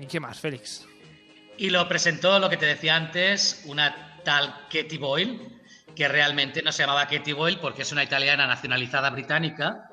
¿Y 0.00 0.06
qué 0.06 0.18
más, 0.20 0.38
Félix? 0.40 0.86
Y 1.56 1.70
lo 1.70 1.86
presentó, 1.88 2.38
lo 2.38 2.48
que 2.48 2.56
te 2.56 2.66
decía 2.66 2.96
antes, 2.96 3.62
una 3.66 4.20
tal 4.24 4.66
Katie 4.70 4.98
Boyle, 4.98 5.60
que 5.94 6.08
realmente 6.08 6.62
no 6.62 6.72
se 6.72 6.82
llamaba 6.82 7.06
Katie 7.06 7.34
Boyle 7.34 7.58
porque 7.58 7.82
es 7.82 7.92
una 7.92 8.04
italiana 8.04 8.46
nacionalizada 8.46 9.10
británica, 9.10 9.90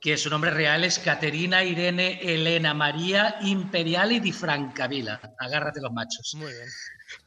que 0.00 0.16
su 0.16 0.30
nombre 0.30 0.50
real 0.50 0.84
es 0.84 0.98
Caterina 0.98 1.64
Irene 1.64 2.20
Elena 2.22 2.72
María 2.72 3.36
Imperiali 3.40 4.20
di 4.20 4.32
Francavilla. 4.32 5.20
Agárrate 5.38 5.80
los 5.80 5.92
machos. 5.92 6.34
Muy 6.36 6.52
bien. 6.52 6.68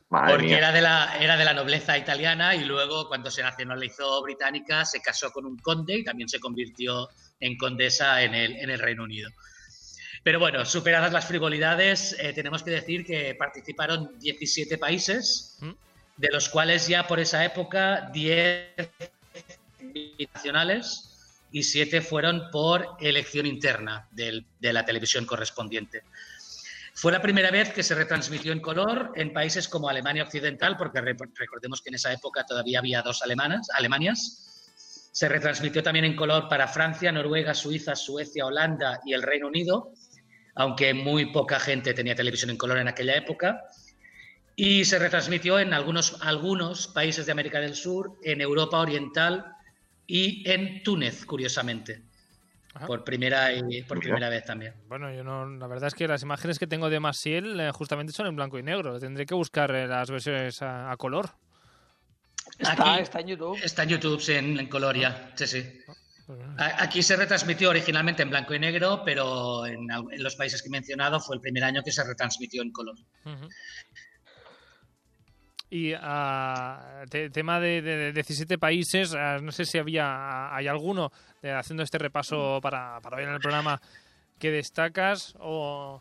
Madre 0.10 0.32
Porque 0.34 0.48
mía. 0.48 0.58
era 0.58 0.72
de, 0.72 0.82
la, 0.82 1.18
era 1.20 1.38
de 1.38 1.46
la 1.46 1.54
nobleza 1.54 1.98
italiana 1.98 2.54
y 2.56 2.66
luego 2.66 3.08
cuando 3.08 3.32
se 3.32 3.42
nacionalizó 3.42 4.22
británica 4.22 4.84
se 4.84 5.02
casó 5.02 5.32
con 5.32 5.46
un 5.46 5.58
conde 5.58 6.00
y 6.00 6.04
también 6.04 6.28
se 6.28 6.40
convirtió 6.40 7.10
en 7.40 7.58
condesa 7.58 8.22
en 8.22 8.36
el, 8.36 8.58
en 8.58 8.70
el 8.70 8.80
Reino 8.80 9.04
Unido. 9.04 9.30
Pero 10.24 10.40
bueno, 10.40 10.66
superadas 10.66 11.12
las 11.12 11.26
frivolidades, 11.26 12.16
eh, 12.20 12.32
tenemos 12.34 12.62
que 12.64 12.72
decir 12.72 13.06
que 13.06 13.34
participaron 13.36 14.20
17 14.20 14.78
países, 14.78 15.58
¿Mm? 15.62 15.72
de 16.18 16.30
los 16.32 16.50
cuales 16.50 16.88
ya 16.88 17.08
por 17.08 17.20
esa 17.20 17.44
época 17.44 18.10
10 18.14 18.76
nacionales 20.34 21.08
y 21.52 21.64
7 21.64 22.02
fueron 22.02 22.50
por 22.52 22.98
elección 23.00 23.46
interna 23.46 24.08
del- 24.12 24.46
de 24.60 24.74
la 24.74 24.86
televisión 24.86 25.26
correspondiente. 25.26 26.04
Fue 26.94 27.12
la 27.12 27.22
primera 27.22 27.50
vez 27.50 27.74
que 27.74 27.82
se 27.84 27.96
retransmitió 27.96 28.52
en 28.52 28.60
color 28.60 29.12
en 29.16 29.34
países 29.34 29.68
como 29.68 29.90
Alemania 29.90 30.24
Occidental, 30.24 30.78
porque 30.78 31.02
re- 31.02 31.16
recordemos 31.36 31.82
que 31.82 31.90
en 31.90 31.96
esa 31.96 32.14
época 32.14 32.46
todavía 32.46 32.80
había 32.80 33.02
dos 33.02 33.24
alemanas, 33.24 33.70
Alemanias. 33.74 34.48
Se 35.12 35.28
retransmitió 35.28 35.82
también 35.84 36.06
en 36.06 36.16
color 36.16 36.48
para 36.48 36.68
Francia, 36.68 37.12
Noruega, 37.12 37.54
Suiza, 37.54 37.96
Suecia, 37.96 38.46
Holanda 38.46 39.02
y 39.06 39.14
el 39.14 39.24
Reino 39.24 39.48
Unido, 39.48 39.92
aunque 40.56 40.94
muy 40.94 41.28
poca 41.28 41.60
gente 41.60 41.94
tenía 41.94 42.16
televisión 42.16 42.50
en 42.52 42.58
color 42.58 42.78
en 42.80 42.88
aquella 42.88 43.16
época. 43.16 43.64
Y 44.56 44.86
se 44.86 45.00
retransmitió 45.00 45.60
en 45.60 45.74
algunos, 45.74 46.18
algunos 46.22 46.88
países 46.88 47.26
de 47.26 47.32
América 47.32 47.60
del 47.60 47.74
Sur, 47.76 48.18
en 48.24 48.42
Europa 48.42 48.78
Oriental 48.80 49.46
y 50.08 50.48
en 50.50 50.84
Túnez, 50.84 51.26
curiosamente. 51.26 52.02
Ajá. 52.74 52.88
por 52.88 53.04
primera 53.04 53.52
y 53.52 53.82
por 53.84 54.00
primera 54.00 54.30
vez 54.30 54.46
también. 54.46 54.74
Bueno, 54.88 55.14
yo 55.14 55.26
no, 55.26 55.46
la 55.46 55.68
verdad 55.68 55.88
es 55.90 55.94
que 55.94 56.08
las 56.08 56.22
imágenes 56.24 56.58
que 56.58 56.68
tengo 56.68 56.90
de 56.90 57.02
Maciel 57.02 57.60
eh, 57.60 57.70
justamente 57.74 58.14
son 58.14 58.28
en 58.28 58.36
blanco 58.38 58.58
y 58.60 58.64
negro. 58.64 58.98
Tendré 58.98 59.26
que 59.26 59.34
buscar 59.34 59.76
eh, 59.76 59.88
las 59.88 60.10
versiones 60.10 60.62
a, 60.62 60.90
a 60.90 60.96
color. 60.96 61.32
Está, 62.58 62.94
Aquí- 62.94 63.02
está 63.04 63.20
en 63.20 63.28
YouTube. 63.28 63.60
Está 63.62 63.84
en 63.84 63.90
YouTube 63.90 64.22
sí, 64.22 64.34
en, 64.36 64.58
en 64.58 64.68
color 64.70 64.96
ya, 64.98 65.34
sí, 65.36 65.48
sí. 65.48 65.82
Aquí 66.58 67.02
se 67.04 67.16
retransmitió 67.16 67.70
originalmente 67.70 68.24
en 68.24 68.30
blanco 68.30 68.54
y 68.54 68.60
negro, 68.60 69.02
pero 69.06 69.66
en, 69.66 69.88
los 70.18 70.36
países 70.36 70.62
que 70.62 70.68
he 70.68 70.72
mencionado 70.72 71.20
fue 71.20 71.36
el 71.36 71.42
primer 71.42 71.64
año 71.64 71.82
que 71.84 71.92
se 71.92 72.04
retransmitió 72.04 72.62
en 72.62 72.72
color. 72.72 72.96
Y 75.70 75.94
ah, 75.98 77.04
te- 77.10 77.30
tema 77.30 77.60
de, 77.60 77.82
de- 77.82 77.98
de 77.98 78.12
17 78.14 78.58
países, 78.58 79.14
ah, 79.16 79.38
no 79.42 79.52
sé 79.54 79.66
si 79.66 79.78
había 79.78 80.54
hay 80.54 80.68
alguno 80.68 81.12
eh, 81.42 81.52
haciendo 81.52 81.82
este 81.84 81.98
repaso 81.98 82.60
para, 82.62 83.00
para 83.02 83.18
hoy 83.18 83.24
en 83.24 83.30
el 83.30 83.40
programa 83.40 83.82
que 84.38 84.52
destacas 84.52 85.34
o 85.40 86.00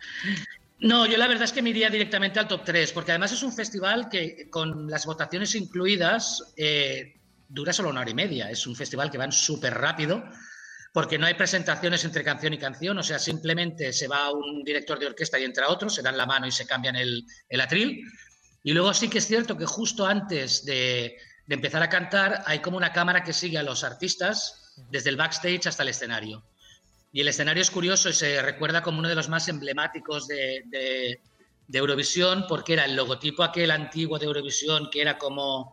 No, 0.80 1.07
yo 1.07 1.16
la 1.19 1.28
verdad 1.28 1.45
es 1.45 1.52
que 1.52 1.62
me 1.62 1.71
iría 1.71 1.88
directamente 1.88 2.40
al 2.40 2.49
top 2.49 2.62
3, 2.64 2.90
porque 2.92 3.12
además 3.12 3.30
es 3.33 3.42
un 3.45 3.52
festival 3.52 4.09
que 4.09 4.49
con 4.50 4.88
las 4.90 5.07
votaciones 5.07 5.54
incluidas 5.54 6.52
eh, 6.57 7.19
dura 7.50 7.73
solo 7.73 7.90
una 7.90 8.00
hora 8.00 8.11
y 8.11 8.14
media. 8.14 8.50
Es 8.50 8.66
un 8.66 8.76
festival 8.76 9.11
que 9.11 9.19
van 9.19 9.33
súper 9.33 9.75
rápido, 9.75 10.23
porque 10.92 11.19
no 11.19 11.26
hay 11.26 11.35
presentaciones 11.35 12.04
entre 12.04 12.25
canción 12.25 12.54
y 12.54 12.59
canción, 12.59 12.99
o 12.99 13.02
sea, 13.02 13.19
simplemente 13.19 13.92
se 13.92 14.09
va 14.09 14.33
un 14.33 14.64
director 14.64 14.99
de 14.99 15.07
orquesta 15.07 15.38
y 15.38 15.45
entra 15.45 15.69
otro, 15.69 15.88
se 15.90 16.02
dan 16.02 16.16
la 16.16 16.26
mano 16.26 16.47
y 16.47 16.52
se 16.52 16.66
cambian 16.66 16.97
el, 16.97 17.25
el 17.49 17.61
atril. 17.61 18.02
Y 18.62 18.73
luego 18.73 18.92
sí 18.95 19.09
que 19.09 19.19
es 19.19 19.26
cierto 19.26 19.57
que 19.57 19.66
justo 19.66 20.07
antes 20.07 20.64
de, 20.64 21.16
de 21.47 21.54
empezar 21.54 21.83
a 21.83 21.88
cantar 21.88 22.42
hay 22.47 22.59
como 22.61 22.76
una 22.76 22.92
cámara 22.92 23.23
que 23.23 23.33
sigue 23.33 23.59
a 23.59 23.62
los 23.62 23.85
artistas 23.85 24.75
desde 24.90 25.11
el 25.11 25.16
backstage 25.16 25.66
hasta 25.66 25.83
el 25.83 25.90
escenario. 25.90 26.42
Y 27.12 27.21
el 27.21 27.28
escenario 27.28 27.62
es 27.62 27.71
curioso 27.71 28.09
y 28.09 28.12
se 28.12 28.40
recuerda 28.42 28.83
como 28.83 28.99
uno 29.00 29.09
de 29.09 29.14
los 29.16 29.28
más 29.28 29.49
emblemáticos 29.49 30.26
de, 30.28 30.62
de- 30.66 31.21
de 31.69 31.78
Eurovisión, 31.78 32.47
porque 32.49 32.73
era 32.73 32.85
el 32.85 32.97
logotipo 32.97 33.45
aquel 33.45 33.71
antiguo 33.71 34.19
de 34.19 34.26
Eurovisión, 34.26 34.90
que 34.90 35.02
era 35.02 35.16
como 35.19 35.73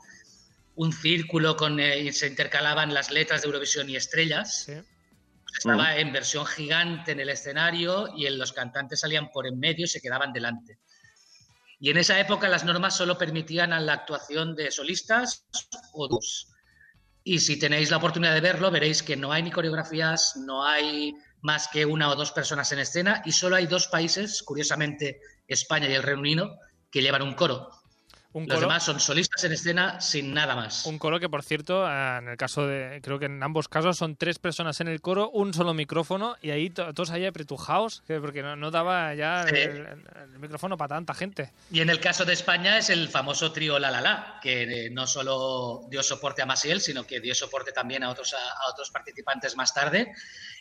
un 0.78 0.94
círculo 0.94 1.56
con 1.58 1.80
eh, 1.80 2.00
y 2.00 2.14
se 2.14 2.28
intercalaban 2.28 2.94
las 2.94 3.12
letras 3.12 3.42
de 3.42 3.48
Eurovisión 3.48 3.90
y 3.90 3.96
estrellas. 3.96 4.64
sí. 4.66 4.74
Estaba 5.58 5.98
en 5.98 6.12
versión 6.12 6.46
gigante 6.46 7.14
en 7.14 7.20
el 7.20 7.30
escenario 7.30 8.10
y 8.16 8.28
en 8.28 8.38
los 8.38 8.54
cantantes 8.54 9.00
salían 9.00 9.32
por 9.32 9.48
en 9.48 9.58
medio 9.58 9.86
y 9.86 9.88
se 9.88 10.02
quedaban 10.02 10.32
delante. 10.32 10.78
Y 11.80 11.90
en 11.90 11.98
esa 11.98 12.20
época 12.20 12.48
las 12.48 12.64
normas 12.64 12.96
solo 12.96 13.18
permitían 13.18 13.74
a 13.74 13.80
la 13.80 13.94
actuación 13.94 14.56
de 14.56 14.70
solistas 14.70 15.46
o 15.94 16.08
dos. 16.08 16.50
Y 17.24 17.40
si 17.40 17.58
tenéis 17.58 17.90
la 17.90 17.98
oportunidad 17.98 18.34
de 18.34 18.42
verlo, 18.42 18.70
veréis 18.70 19.02
que 19.02 19.18
no 19.18 19.32
hay 19.32 19.44
ni 19.44 19.52
coreografías, 19.52 20.36
no 20.46 20.64
hay 20.64 21.14
más 21.42 21.68
que 21.68 21.86
una 21.86 22.10
o 22.10 22.16
dos 22.16 22.32
personas 22.32 22.72
en 22.72 22.80
escena 22.80 23.22
y 23.26 23.32
solo 23.32 23.56
hay 23.56 23.68
dos 23.68 23.88
países, 23.88 24.44
curiosamente 24.44 25.22
España 25.48 25.90
y 25.90 25.94
el 25.94 26.04
Reino 26.04 26.22
Unido, 26.22 26.60
que 26.92 27.02
llevan 27.02 27.22
un 27.22 27.34
coro. 27.34 27.70
Un 28.38 28.46
Los 28.48 28.56
coro 28.56 28.68
demás 28.68 28.84
son 28.84 29.00
solistas 29.00 29.44
en 29.46 29.52
escena 29.54 30.00
sin 30.00 30.34
nada 30.34 30.56
más. 30.56 30.86
un 30.86 31.00
coro 31.00 31.20
que 31.20 31.28
por 31.28 31.44
cierto 31.44 31.86
en 31.92 32.28
el 32.28 32.38
caso 32.38 32.68
de 32.68 33.00
creo 33.02 33.18
que 33.18 33.26
en 33.26 33.42
ambos 33.42 33.68
casos 33.68 33.98
son 33.98 34.16
tres 34.16 34.38
personas 34.38 34.80
en 34.80 34.88
el 34.88 35.02
coro 35.02 35.30
un 35.32 35.54
solo 35.54 35.74
micrófono 35.74 36.36
y 36.42 36.52
ahí 36.52 36.70
to- 36.70 36.94
todos 36.94 37.10
ahí 37.12 37.26
apretujados 37.26 38.04
que- 38.08 38.20
porque 38.20 38.44
no, 38.44 38.56
no 38.56 38.70
daba 38.70 39.14
ya 39.16 39.42
el, 39.44 39.50
Sí. 39.56 39.62
el- 39.62 40.04
el 40.34 40.40
micrófono 40.40 40.78
para 40.78 40.90
tanta 40.96 41.14
gente 41.14 41.52
Y 41.72 41.80
en 41.82 41.90
el 41.90 42.00
caso 42.00 42.26
de 42.26 42.34
España 42.34 42.78
es 42.78 42.90
el 42.92 43.10
famoso 43.10 43.52
trío 43.52 43.80
La 43.80 43.90
La 43.92 44.02
La, 44.02 44.40
que 44.42 44.86
eh, 44.86 44.90
no 44.92 45.08
solo 45.08 45.88
dio 45.90 46.04
soporte 46.04 46.42
a 46.42 46.46
Masiel, 46.46 46.80
sino 46.80 47.06
que 47.06 47.20
dio 47.20 47.34
soporte 47.34 47.72
también 47.72 48.04
a 48.04 48.10
otros, 48.10 48.34
a, 48.34 48.38
a 48.38 48.72
otros 48.72 48.92
participantes 48.92 49.56
más 49.58 49.74
tarde 49.74 50.14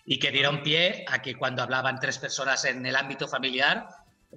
y 0.07 0.19
que 0.19 0.31
dieron 0.31 0.63
pie 0.63 1.05
a 1.09 1.21
que 1.21 1.35
cuando 1.35 1.63
hablaban 1.63 2.01
tres 2.01 2.17
personas 2.19 2.65
en 2.65 2.87
el 2.87 2.97
ámbito 2.97 3.29
familiar, 3.29 3.87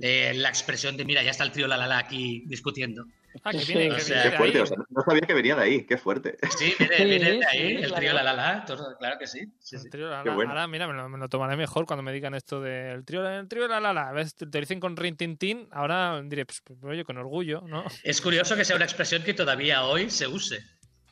eh, 0.01 0.33
la 0.35 0.49
expresión 0.49 0.95
de 0.97 1.05
mira, 1.05 1.23
ya 1.23 1.31
está 1.31 1.43
el 1.43 1.51
trío 1.51 1.67
La 1.67 1.77
La 1.77 1.87
La 1.87 1.97
aquí 1.99 2.43
discutiendo. 2.45 3.05
Ah 3.43 3.51
que 3.51 3.59
Sí, 3.59 3.73
viene, 3.73 3.91
o 3.91 3.95
que 3.95 4.01
sea, 4.01 4.15
viene 4.23 4.31
Qué 4.31 4.37
fuerte, 4.37 4.57
ahí. 4.57 4.63
o 4.63 4.65
sea, 4.65 4.77
no 4.89 5.01
sabía 5.01 5.21
que 5.21 5.33
venía 5.33 5.55
de 5.55 5.63
ahí, 5.63 5.85
qué 5.85 5.97
fuerte. 5.97 6.37
Sí, 6.57 6.73
viene, 6.79 6.97
Sí, 6.97 7.05
viene 7.05 7.31
de 7.31 7.37
sí, 7.39 7.43
ahí 7.49 7.67
el 7.75 7.77
claro. 7.81 7.95
trío 7.95 8.13
La 8.13 8.23
La 8.23 8.33
La, 8.33 8.65
todo- 8.65 8.97
claro 8.97 9.17
que 9.19 9.27
sí. 9.27 9.39
sí, 9.59 9.77
sí. 9.77 9.85
El 9.85 9.89
trío 9.91 10.09
la, 10.09 10.23
bueno. 10.23 10.51
Ahora, 10.51 10.67
mira, 10.67 10.87
me 10.87 10.93
lo, 10.93 11.07
me 11.09 11.17
lo 11.17 11.29
tomaré 11.29 11.55
mejor 11.57 11.85
cuando 11.85 12.03
me 12.03 12.11
digan 12.11 12.33
esto 12.33 12.61
del 12.61 13.05
trío, 13.05 13.27
el 13.27 13.47
trío 13.47 13.67
la 13.67 13.79
la 13.79 13.93
la. 13.93 14.11
¿Ves? 14.11 14.35
Te, 14.35 14.45
te 14.45 14.59
dicen 14.59 14.79
con 14.79 14.95
rin 14.97 15.15
tin 15.17 15.37
tin, 15.37 15.67
ahora 15.71 16.21
diré, 16.23 16.45
pues, 16.45 16.61
pues, 16.63 16.79
oye, 16.83 17.03
con 17.05 17.17
orgullo, 17.17 17.61
¿no? 17.61 17.83
Es 18.03 18.21
curioso 18.21 18.55
que 18.55 18.65
sea 18.65 18.75
una 18.75 18.85
expresión 18.85 19.23
que 19.23 19.33
todavía 19.33 19.83
hoy 19.83 20.09
se 20.09 20.27
use, 20.27 20.59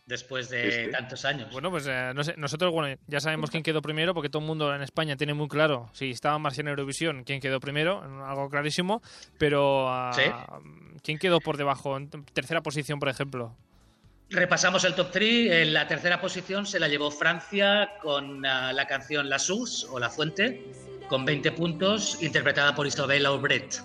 después 0.07 0.49
de 0.49 0.71
Sí, 0.71 0.85
sí. 0.85 0.91
tantos 0.91 1.23
años. 1.25 1.51
Bueno, 1.51 1.69
pues 1.69 1.85
eh, 1.87 2.11
no 2.15 2.23
sé, 2.23 2.33
nosotros, 2.37 2.71
bueno, 2.71 2.97
ya 3.07 3.19
sabemos 3.19 3.51
quién 3.51 3.61
quedó 3.61 3.81
primero, 3.81 4.13
porque 4.15 4.29
todo 4.29 4.41
el 4.41 4.47
mundo 4.47 4.73
en 4.73 4.81
España 4.81 5.15
tiene 5.17 5.33
muy 5.35 5.47
claro, 5.47 5.89
si 5.93 6.09
estaba 6.11 6.39
más 6.39 6.57
en 6.57 6.67
Eurovisión, 6.69 7.23
quién 7.23 7.39
quedó 7.39 7.59
primero, 7.59 8.01
algo 8.25 8.49
clarísimo, 8.49 9.01
pero 9.37 9.87
ah, 9.89 10.11
Sí. 10.15 10.23
¿quién 11.03 11.19
quedó 11.19 11.39
por 11.39 11.57
debajo? 11.57 11.95
En 11.97 12.09
tercera 12.09 12.61
posición, 12.61 12.97
por 12.99 13.09
ejemplo. 13.09 13.55
Repasamos 14.29 14.83
el 14.83 14.93
top 14.95 15.11
3. 15.11 15.51
En 15.51 15.73
la 15.73 15.87
tercera 15.87 16.19
posición 16.19 16.65
se 16.65 16.79
la 16.81 16.87
llevó 16.89 17.11
Francia 17.11 17.91
con 18.01 18.45
ah, 18.45 18.73
la 18.73 18.85
canción 18.87 19.29
La 19.29 19.39
Source 19.39 19.85
o 19.89 19.99
La 19.99 20.09
Fuente, 20.09 20.65
con 21.07 21.23
20 21.23 21.51
puntos, 21.53 22.21
interpretada 22.21 22.75
por 22.75 22.85
Isabelle 22.87 23.25
Aubret. 23.27 23.81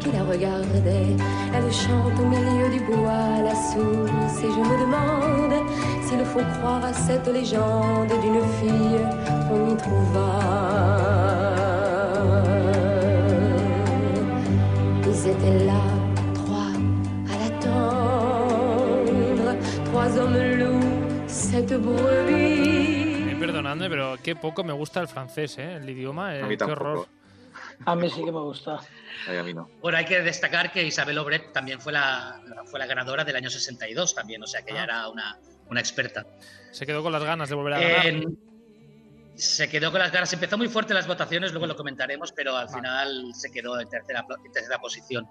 Qui 0.00 0.10
la 0.12 0.22
regardaient. 0.24 1.16
Elle 1.54 1.72
chante 1.72 2.18
au 2.20 2.26
milieu 2.26 2.68
du 2.70 2.80
bois 2.84 3.42
la 3.42 3.54
source. 3.54 4.38
Et 4.42 4.50
je 4.50 4.60
me 4.70 4.76
demande 4.84 5.54
s'il 6.02 6.24
faut 6.24 6.44
croire 6.58 6.84
à 6.84 6.92
cette 6.92 7.26
légende 7.28 8.08
d'une 8.22 8.42
fille 8.58 9.00
qu'on 9.48 9.72
y 9.72 9.76
trouva. 9.76 10.32
Ils 15.06 15.28
étaient 15.30 15.64
là, 15.64 15.82
trois, 16.34 16.72
à 17.32 17.34
l'attendre. 17.40 18.66
Trois 19.86 20.18
hommes 20.18 20.36
loups, 20.58 21.26
cette 21.26 21.74
brebis. 21.74 23.34
Perdonadme, 23.38 23.88
pero 23.88 24.16
qué 24.22 24.34
poco 24.34 24.64
me 24.64 24.72
gusta 24.72 25.00
el 25.00 25.08
francés, 25.08 25.58
¿eh? 25.58 25.74
El 25.76 25.88
idioma, 25.90 26.34
eh, 26.36 26.56
qué 26.56 26.64
horror. 26.64 26.76
tampoco. 27.06 27.23
A 27.86 27.94
mí 27.94 28.08
sí 28.10 28.24
que 28.24 28.32
me 28.32 28.40
gusta. 28.40 28.78
Ay, 29.28 29.36
a 29.38 29.42
mí 29.42 29.52
no. 29.54 29.68
Bueno, 29.80 29.98
hay 29.98 30.04
que 30.04 30.20
destacar 30.22 30.72
que 30.72 30.84
Isabelle 30.84 31.18
Aubret 31.18 31.52
también 31.52 31.80
fue 31.80 31.92
la, 31.92 32.40
fue 32.66 32.78
la 32.78 32.86
ganadora 32.86 33.24
del 33.24 33.36
año 33.36 33.50
62 33.50 34.14
también, 34.14 34.42
o 34.42 34.46
sea 34.46 34.62
que 34.64 34.72
Ah. 34.72 34.76
ya 34.76 34.84
era 34.84 35.08
una, 35.08 35.38
una 35.68 35.80
experta. 35.80 36.26
Se 36.72 36.86
quedó 36.86 37.02
con 37.02 37.12
las 37.12 37.24
ganas 37.24 37.48
de 37.48 37.54
volver 37.54 37.74
a 37.74 37.80
ganar. 37.80 38.22
Se 39.36 39.68
quedó 39.68 39.90
con 39.90 40.00
las 40.00 40.12
ganas. 40.12 40.32
Empezó 40.32 40.56
muy 40.56 40.68
fuerte 40.68 40.94
las 40.94 41.06
votaciones, 41.06 41.52
luego 41.52 41.66
lo 41.66 41.76
comentaremos, 41.76 42.32
pero 42.32 42.56
al 42.56 42.68
final 42.68 43.32
se 43.34 43.50
quedó 43.50 43.80
en 43.80 43.88
tercera, 43.88 44.24
en 44.44 44.52
tercera 44.52 44.78
posición. 44.78 45.26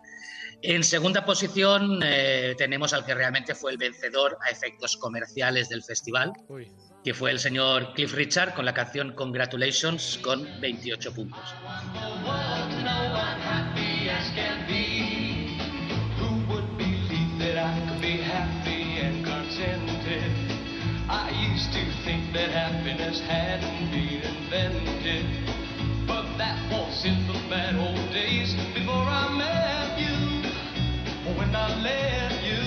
En 0.61 0.83
segunda 0.83 1.25
posición 1.25 1.99
eh, 2.03 2.55
tenemos 2.57 2.93
al 2.93 3.05
que 3.05 3.13
realmente 3.13 3.55
fue 3.55 3.71
el 3.71 3.77
vencedor 3.77 4.37
a 4.41 4.49
efectos 4.49 4.97
comerciales 4.97 5.69
del 5.69 5.83
festival, 5.83 6.33
Uy. 6.47 6.71
que 7.03 7.13
fue 7.13 7.31
el 7.31 7.39
señor 7.39 7.93
Cliff 7.93 8.13
Richard 8.13 8.53
con 8.53 8.65
la 8.65 8.73
canción 8.73 9.13
Congratulations 9.13 10.19
con 10.23 10.47
28 10.61 11.13
puntos. 11.13 11.55
That 22.33 22.49
happiness 22.49 23.21
hadn't 23.21 23.91
been 23.91 24.21
invented. 24.23 25.25
But 26.07 26.25
that 26.37 26.57
was 26.71 27.05
in 27.05 27.27
the 27.27 27.37
bad 27.47 27.75
old 27.75 28.11
days 28.11 28.55
before 28.73 29.05
I 29.05 29.29
met 29.37 29.99
you. 30.01 30.49
When 31.37 31.55
I 31.55 31.67
let 31.81 32.33
you 32.43 32.57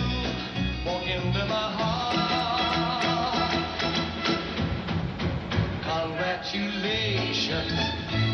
walk 0.87 1.03
into 1.03 1.45
my 1.47 1.67
heart. 1.79 2.17
Congratulations 5.83 7.73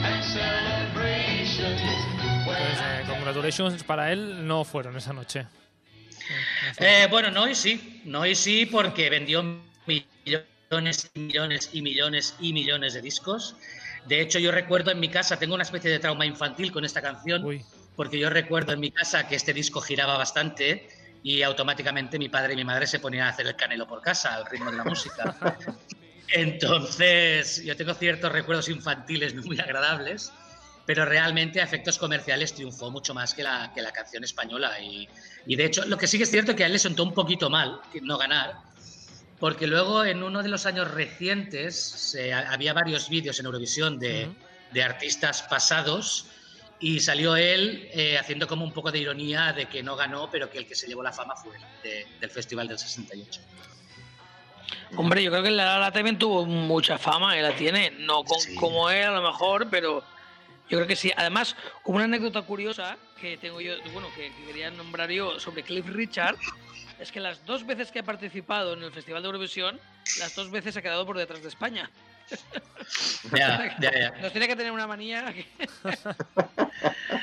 and 0.04 0.24
celebrations. 0.24 1.80
Pues 2.44 2.58
eh, 2.58 3.04
congratulations 3.08 3.82
para 3.84 4.12
él 4.12 4.46
no 4.46 4.64
fueron 4.64 4.96
esa 4.98 5.14
noche. 5.14 5.46
Eh, 6.78 7.06
bueno, 7.10 7.30
no 7.30 7.48
y 7.48 7.54
sí, 7.54 8.02
no 8.04 8.26
y 8.26 8.34
sí, 8.34 8.66
porque 8.66 9.08
vendió 9.08 9.42
millones 9.86 10.51
y 10.72 11.20
millones 11.20 11.70
y 11.72 11.82
millones 11.82 12.34
y 12.40 12.52
millones 12.52 12.94
de 12.94 13.02
discos. 13.02 13.56
De 14.06 14.20
hecho, 14.20 14.38
yo 14.38 14.50
recuerdo 14.50 14.90
en 14.90 15.00
mi 15.00 15.08
casa, 15.08 15.38
tengo 15.38 15.54
una 15.54 15.64
especie 15.64 15.90
de 15.90 15.98
trauma 15.98 16.24
infantil 16.24 16.72
con 16.72 16.84
esta 16.84 17.02
canción, 17.02 17.44
Uy. 17.44 17.62
porque 17.94 18.18
yo 18.18 18.30
recuerdo 18.30 18.72
en 18.72 18.80
mi 18.80 18.90
casa 18.90 19.28
que 19.28 19.36
este 19.36 19.52
disco 19.52 19.80
giraba 19.80 20.16
bastante 20.16 20.88
y 21.22 21.42
automáticamente 21.42 22.18
mi 22.18 22.28
padre 22.28 22.54
y 22.54 22.56
mi 22.56 22.64
madre 22.64 22.86
se 22.86 23.00
ponían 23.00 23.26
a 23.26 23.30
hacer 23.30 23.46
el 23.46 23.54
canelo 23.54 23.86
por 23.86 24.00
casa 24.00 24.34
al 24.34 24.46
ritmo 24.46 24.70
de 24.70 24.78
la 24.78 24.84
música. 24.84 25.36
Entonces, 26.28 27.62
yo 27.62 27.76
tengo 27.76 27.92
ciertos 27.92 28.32
recuerdos 28.32 28.70
infantiles 28.70 29.34
muy 29.34 29.60
agradables, 29.60 30.32
pero 30.86 31.04
realmente 31.04 31.60
a 31.60 31.64
efectos 31.64 31.98
comerciales 31.98 32.54
triunfó 32.54 32.90
mucho 32.90 33.12
más 33.12 33.34
que 33.34 33.42
la, 33.42 33.70
que 33.74 33.82
la 33.82 33.92
canción 33.92 34.24
española. 34.24 34.80
Y, 34.80 35.06
y 35.46 35.54
de 35.54 35.66
hecho, 35.66 35.84
lo 35.84 35.98
que 35.98 36.06
sí 36.06 36.16
que 36.16 36.24
es 36.24 36.30
cierto 36.30 36.52
es 36.52 36.56
que 36.56 36.64
a 36.64 36.66
él 36.66 36.72
le 36.72 36.78
sentó 36.78 37.04
un 37.04 37.12
poquito 37.12 37.50
mal 37.50 37.78
no 38.00 38.16
ganar, 38.16 38.71
porque 39.42 39.66
luego 39.66 40.04
en 40.04 40.22
uno 40.22 40.40
de 40.40 40.48
los 40.48 40.66
años 40.66 40.88
recientes 40.92 41.74
se- 41.76 42.32
había 42.32 42.72
varios 42.72 43.08
vídeos 43.08 43.40
en 43.40 43.46
Eurovisión 43.46 43.98
de, 43.98 44.26
Ujú. 44.26 44.36
de 44.70 44.82
artistas 44.84 45.42
pasados 45.42 46.26
y 46.78 47.00
salió 47.00 47.34
él 47.34 47.88
eh, 47.92 48.16
haciendo 48.18 48.46
como 48.46 48.64
un 48.64 48.72
poco 48.72 48.92
de 48.92 49.00
ironía 49.00 49.52
de 49.52 49.66
que 49.66 49.82
no 49.82 49.96
ganó, 49.96 50.30
pero 50.30 50.48
que 50.48 50.58
el 50.58 50.66
que 50.68 50.76
se 50.76 50.86
llevó 50.86 51.02
la 51.02 51.10
fama 51.12 51.34
fue 51.34 51.56
él, 51.56 51.62
de- 51.82 52.06
del 52.20 52.30
Festival 52.30 52.68
del 52.68 52.78
68. 52.78 53.40
Hombre, 54.96 55.24
yo 55.24 55.32
creo 55.32 55.42
que 55.42 55.50
la 55.50 55.76
La 55.76 55.90
también 55.90 56.16
tuvo 56.20 56.46
mucha 56.46 56.96
fama, 56.96 57.36
y 57.36 57.42
la 57.42 57.56
tiene, 57.56 57.90
no 57.98 58.22
con- 58.22 58.38
Sí. 58.40 58.54
como 58.54 58.90
él 58.90 59.06
a 59.08 59.10
lo 59.10 59.22
mejor, 59.22 59.68
pero 59.68 60.04
yo 60.68 60.78
creo 60.78 60.86
que 60.86 60.96
sí. 60.96 61.12
Además, 61.16 61.56
como 61.82 61.96
una 61.96 62.04
anécdota 62.06 62.42
curiosa 62.42 62.96
que 63.20 63.36
tengo 63.36 63.60
yo, 63.60 63.74
bueno, 63.92 64.08
que, 64.16 64.32
que 64.34 64.44
quería 64.46 64.70
nombrar 64.70 65.10
yo 65.10 65.38
sobre 65.38 65.62
Cliff 65.62 65.86
Richard, 65.86 66.36
es 66.98 67.10
que 67.12 67.20
las 67.20 67.44
dos 67.44 67.66
veces 67.66 67.90
que 67.90 67.98
ha 67.98 68.04
participado 68.04 68.74
en 68.74 68.82
el 68.82 68.92
Festival 68.92 69.22
de 69.22 69.26
Eurovisión, 69.26 69.80
las 70.18 70.34
dos 70.34 70.50
veces 70.50 70.76
ha 70.76 70.82
quedado 70.82 71.04
por 71.06 71.18
detrás 71.18 71.42
de 71.42 71.48
España. 71.48 71.90
Ya, 73.34 73.76
ya, 73.80 73.92
ya. 74.00 74.10
Nos 74.22 74.32
tiene 74.32 74.46
que 74.48 74.56
tener 74.56 74.72
una 74.72 74.86
manía. 74.86 75.32
que- 75.32 75.46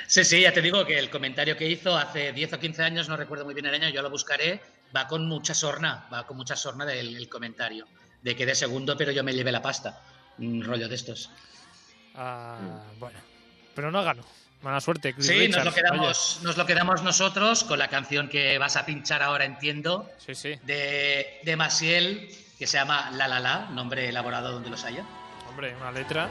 Sí, 0.08 0.24
sí, 0.26 0.42
ya 0.42 0.52
te 0.52 0.62
digo 0.62 0.86
que 0.86 0.98
el 0.98 1.10
comentario 1.10 1.56
que 1.56 1.68
hizo 1.70 1.96
hace 1.96 2.34
10 2.34 2.54
o 2.54 2.60
15 2.60 2.82
años, 2.84 3.08
no 3.10 3.16
recuerdo 3.18 3.46
muy 3.46 3.54
bien 3.54 3.68
el 3.68 3.76
año, 3.76 3.90
yo 3.90 4.02
lo 4.02 4.10
buscaré, 4.10 4.60
va 4.96 5.08
con 5.08 5.28
mucha 5.28 5.54
sorna, 5.54 6.08
va 6.12 6.26
con 6.26 6.36
mucha 6.38 6.56
sorna 6.56 6.84
del 6.86 7.16
el 7.16 7.30
comentario, 7.30 7.88
de 8.24 8.36
que 8.36 8.46
de 8.46 8.56
segundo 8.56 8.98
pero 8.98 9.12
yo 9.12 9.24
me 9.24 9.34
llevé 9.34 9.52
la 9.52 9.62
pasta, 9.62 10.02
un 10.40 10.64
rollo 10.64 10.88
de 10.90 10.96
estos. 10.96 11.30
Ah, 12.16 12.58
bueno. 13.00 13.20
Pero 13.76 13.92
no 13.92 14.04
ganó. 14.04 14.24
Mala 14.62 14.82
suerte, 14.82 15.16
Sí, 15.20 15.48
nos 15.48 15.64
lo, 15.64 15.74
quedamos, 15.74 16.42
nos 16.44 16.58
lo 16.58 16.66
quedamos 16.66 17.02
nosotros 17.02 17.64
con 17.64 17.80
la 17.80 17.88
canción 17.88 18.28
que 18.28 18.58
vas 18.58 18.76
a 18.76 18.86
pinchar 18.86 19.24
ahora, 19.24 19.46
entiendo, 19.46 20.10
sí, 20.18 20.36
sí. 20.36 20.56
de, 20.64 21.40
de 21.44 21.56
Maciel, 21.56 22.30
que 22.58 22.68
se 22.68 22.78
llama 22.78 23.10
La 23.12 23.30
La 23.30 23.40
La, 23.40 23.70
nombre 23.70 24.10
elaborado 24.10 24.52
donde 24.52 24.70
los 24.70 24.84
haya. 24.84 25.06
Hombre, 25.48 25.74
una 25.78 25.92
letra. 25.94 26.30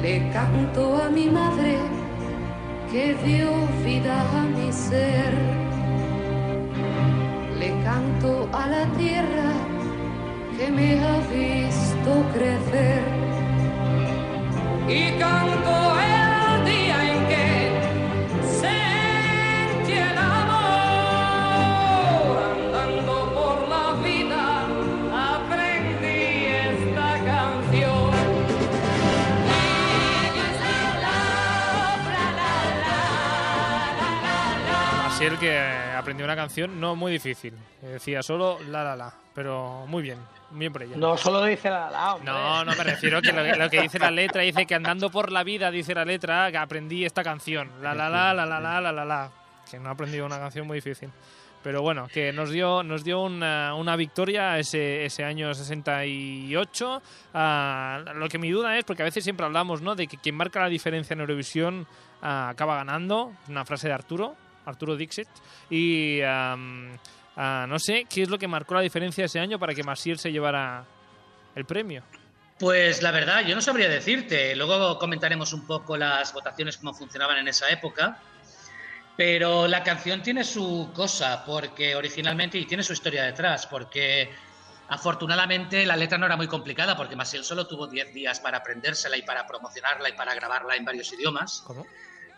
Le 0.00 0.30
canto 0.32 1.02
a 1.02 1.08
mi 1.08 1.26
madre 1.28 1.78
que 2.92 3.14
dio 3.24 3.66
vida 3.84 4.20
a 4.20 4.42
mi 4.42 4.72
ser. 4.72 5.59
Canto 7.84 8.48
a 8.52 8.66
la 8.66 8.84
tierra 8.98 9.52
que 10.58 10.70
me 10.70 10.98
ha 11.00 11.18
visto 11.32 12.10
crecer. 12.34 13.02
Y 14.88 15.12
canto 15.18 15.98
el 16.00 16.64
día 16.64 16.96
en 17.12 17.20
que 17.30 17.48
sentí 18.60 19.92
el 19.92 20.18
amor. 20.18 20.70
Andando 22.52 23.14
por 23.36 23.56
la 23.68 23.84
vida 24.02 24.44
aprendí 25.32 26.22
esta 26.68 27.08
canción. 27.24 28.10
Asiel 35.06 35.36
que 35.38 35.79
aprendió 36.00 36.24
una 36.24 36.36
canción 36.36 36.80
no 36.80 36.96
muy 36.96 37.12
difícil. 37.12 37.54
Decía 37.80 38.22
solo 38.22 38.58
la 38.68 38.84
la 38.84 38.96
la. 38.96 39.14
Pero 39.34 39.86
muy 39.86 40.02
bien. 40.02 40.18
Bien 40.50 40.72
por 40.72 40.82
ella. 40.82 40.96
No 40.96 41.16
solo 41.16 41.44
dice 41.44 41.70
la 41.70 41.88
La, 41.90 42.14
hombre. 42.14 42.32
No, 42.32 42.64
no 42.64 42.74
me 42.74 42.84
refiero 42.84 43.22
que 43.22 43.32
lo, 43.32 43.44
que 43.44 43.56
lo 43.56 43.70
que 43.70 43.82
dice 43.82 43.98
la 43.98 44.10
letra 44.10 44.42
dice 44.42 44.66
que 44.66 44.74
andando 44.74 45.10
por 45.10 45.30
la 45.30 45.44
vida 45.44 45.70
dice 45.70 45.94
la 45.94 46.04
letra 46.04 46.50
que 46.50 46.58
aprendí 46.58 47.04
esta 47.04 47.22
canción. 47.22 47.70
La 47.80 47.94
la 47.94 48.10
la 48.10 48.34
la 48.34 48.44
la 48.46 48.60
la 48.60 48.80
la 48.80 48.92
la 48.92 49.04
la. 49.04 49.30
Que 49.70 49.78
no 49.78 49.88
ha 49.88 49.92
aprendido 49.92 50.26
una 50.26 50.38
canción 50.38 50.66
muy 50.66 50.78
difícil. 50.78 51.10
Pero 51.62 51.82
bueno, 51.82 52.08
que 52.08 52.32
nos 52.32 52.50
dio, 52.50 52.82
nos 52.82 53.04
dio 53.04 53.20
una, 53.20 53.74
una 53.74 53.94
victoria 53.94 54.58
ese, 54.58 55.04
ese 55.04 55.24
año 55.24 55.52
68. 55.52 57.02
Ah, 57.34 58.02
lo 58.14 58.28
que 58.28 58.38
mi 58.38 58.50
duda 58.50 58.78
es, 58.78 58.84
porque 58.84 59.02
a 59.02 59.04
veces 59.04 59.22
siempre 59.22 59.44
hablamos 59.44 59.82
¿no? 59.82 59.94
de 59.94 60.06
que 60.06 60.16
quien 60.16 60.36
marca 60.36 60.60
la 60.60 60.68
diferencia 60.68 61.12
en 61.12 61.20
Eurovisión 61.20 61.86
ah, 62.22 62.48
acaba 62.48 62.76
ganando. 62.76 63.32
Una 63.48 63.66
frase 63.66 63.88
de 63.88 63.94
Arturo, 63.94 64.34
Arturo 64.64 64.96
Dixit. 64.96 65.28
Y 65.68 66.20
am, 66.22 66.96
ah, 67.36 67.66
no 67.68 67.78
sé 67.78 68.06
qué 68.08 68.22
es 68.22 68.28
lo 68.28 68.38
que 68.38 68.48
marcó 68.48 68.74
la 68.74 68.80
diferencia 68.80 69.24
ese 69.24 69.40
año 69.40 69.58
para 69.58 69.74
que 69.74 69.82
Masier 69.82 70.18
se 70.18 70.32
llevara 70.32 70.84
el 71.54 71.64
premio. 71.64 72.02
Pues 72.58 73.02
la 73.02 73.10
verdad, 73.10 73.42
yo 73.46 73.54
no 73.54 73.62
sabría 73.62 73.88
decirte. 73.88 74.54
Luego 74.54 74.98
comentaremos 74.98 75.52
un 75.54 75.66
poco 75.66 75.96
las 75.96 76.32
votaciones, 76.34 76.76
cómo 76.76 76.92
funcionaban 76.92 77.38
en 77.38 77.48
esa 77.48 77.70
época. 77.70 78.18
Pero 79.16 79.66
la 79.66 79.82
canción 79.82 80.22
tiene 80.22 80.44
su 80.44 80.90
cosa, 80.94 81.44
porque 81.44 81.94
originalmente, 81.94 82.58
y 82.58 82.66
tiene 82.66 82.82
su 82.82 82.92
historia 82.92 83.24
detrás, 83.24 83.66
porque 83.66 84.30
afortunadamente 84.88 85.86
la 85.86 85.96
letra 85.96 86.18
no 86.18 86.26
era 86.26 86.36
muy 86.36 86.48
complicada, 86.48 86.96
porque 86.96 87.16
Masiel 87.16 87.44
solo 87.44 87.66
tuvo 87.66 87.86
10 87.86 88.12
días 88.12 88.40
para 88.40 88.58
aprendérsela 88.58 89.16
y 89.16 89.22
para 89.22 89.46
promocionarla 89.46 90.08
y 90.08 90.12
para 90.12 90.34
grabarla 90.34 90.76
en 90.76 90.84
varios 90.84 91.12
idiomas. 91.12 91.62
¿Cómo? 91.66 91.86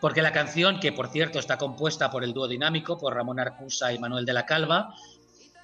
Porque 0.03 0.21
la 0.21 0.33
canción, 0.33 0.81
que 0.81 0.91
por 0.91 1.07
cierto 1.07 1.39
está 1.39 1.57
compuesta 1.57 2.11
por 2.11 2.25
el 2.25 2.33
dúo 2.33 2.45
dinámico, 2.45 2.97
por 2.97 3.15
Ramón 3.15 3.39
Arcusa 3.39 3.93
y 3.93 3.99
Manuel 3.99 4.25
de 4.25 4.33
la 4.33 4.45
Calva, 4.45 4.93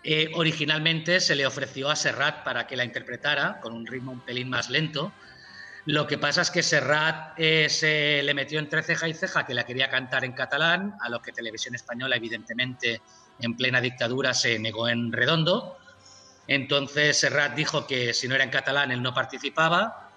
eh, 0.02 0.32
originalmente 0.34 1.20
se 1.20 1.36
le 1.36 1.46
ofreció 1.46 1.90
a 1.90 1.98
Serrat 1.98 2.46
para 2.46 2.66
que 2.66 2.78
la 2.78 2.86
interpretara 2.86 3.60
con 3.60 3.74
un 3.74 3.86
ritmo 3.86 4.14
un 4.14 4.22
pelín 4.22 4.50
más 4.50 4.70
lento. 4.70 5.12
Lo 5.84 6.08
que 6.08 6.18
pasa 6.18 6.42
es 6.42 6.52
que 6.52 6.64
Serrat 6.64 7.34
eh, 7.36 7.68
se 7.68 8.24
le 8.24 8.34
metió 8.34 8.60
entre 8.60 8.82
ceja 8.82 9.10
y 9.10 9.14
ceja 9.14 9.46
que 9.46 9.54
la 9.54 9.66
quería 9.66 9.90
cantar 9.90 10.24
en 10.24 10.32
catalán, 10.32 10.96
a 11.02 11.10
lo 11.10 11.22
que 11.22 11.34
Televisión 11.34 11.76
Española, 11.76 12.16
evidentemente, 12.16 13.02
en 13.42 13.58
plena 13.58 13.82
dictadura, 13.82 14.34
se 14.34 14.58
negó 14.58 14.88
en 14.88 15.12
redondo. 15.12 15.78
Entonces 16.48 17.20
Serrat 17.20 17.56
dijo 17.56 17.86
que 17.86 18.14
si 18.14 18.30
no 18.30 18.36
era 18.36 18.46
en 18.46 18.52
catalán 18.52 18.90
él 18.92 19.04
no 19.04 19.14
participaba 19.14 20.09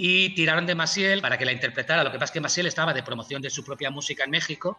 y 0.00 0.32
tiraron 0.34 0.64
de 0.64 0.76
Masiel 0.76 1.20
para 1.20 1.36
que 1.36 1.44
la 1.44 1.52
interpretara. 1.52 2.04
Lo 2.04 2.12
que 2.12 2.18
pasa 2.18 2.26
es 2.26 2.30
que 2.30 2.40
Masiel 2.40 2.66
estaba 2.68 2.94
de 2.94 3.02
promoción 3.02 3.42
de 3.42 3.50
su 3.50 3.64
propia 3.64 3.90
música 3.90 4.24
en 4.24 4.30
México 4.30 4.78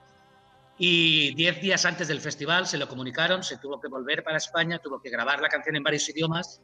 y 0.78 1.36
diez 1.36 1.60
días 1.62 1.86
antes 1.86 2.08
del 2.08 2.22
festival 2.22 2.66
se 2.66 2.78
lo 2.78 2.88
comunicaron, 2.88 3.44
se 3.44 3.58
tuvo 3.58 3.82
que 3.82 3.90
volver 3.90 4.24
para 4.24 4.38
España, 4.38 4.80
tuvo 4.80 5.02
que 5.02 5.10
grabar 5.10 5.42
la 5.42 5.50
canción 5.50 5.76
en 5.76 5.84
varios 5.84 6.08
idiomas, 6.08 6.62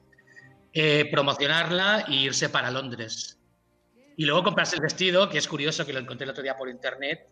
eh, 0.72 1.10
promocionarla 1.12 2.06
e 2.08 2.14
irse 2.14 2.48
para 2.48 2.72
Londres. 2.72 3.38
Y 4.16 4.24
luego 4.24 4.44
comprarse 4.44 4.78
el 4.78 4.82
vestido, 4.82 5.30
que 5.30 5.38
es 5.38 5.48
curioso 5.50 5.86
que 5.86 5.92
lo 5.92 6.00
encontré 6.00 6.24
el 6.24 6.30
otro 6.30 6.42
día 6.42 6.56
por 6.56 6.70
internet. 6.70 7.28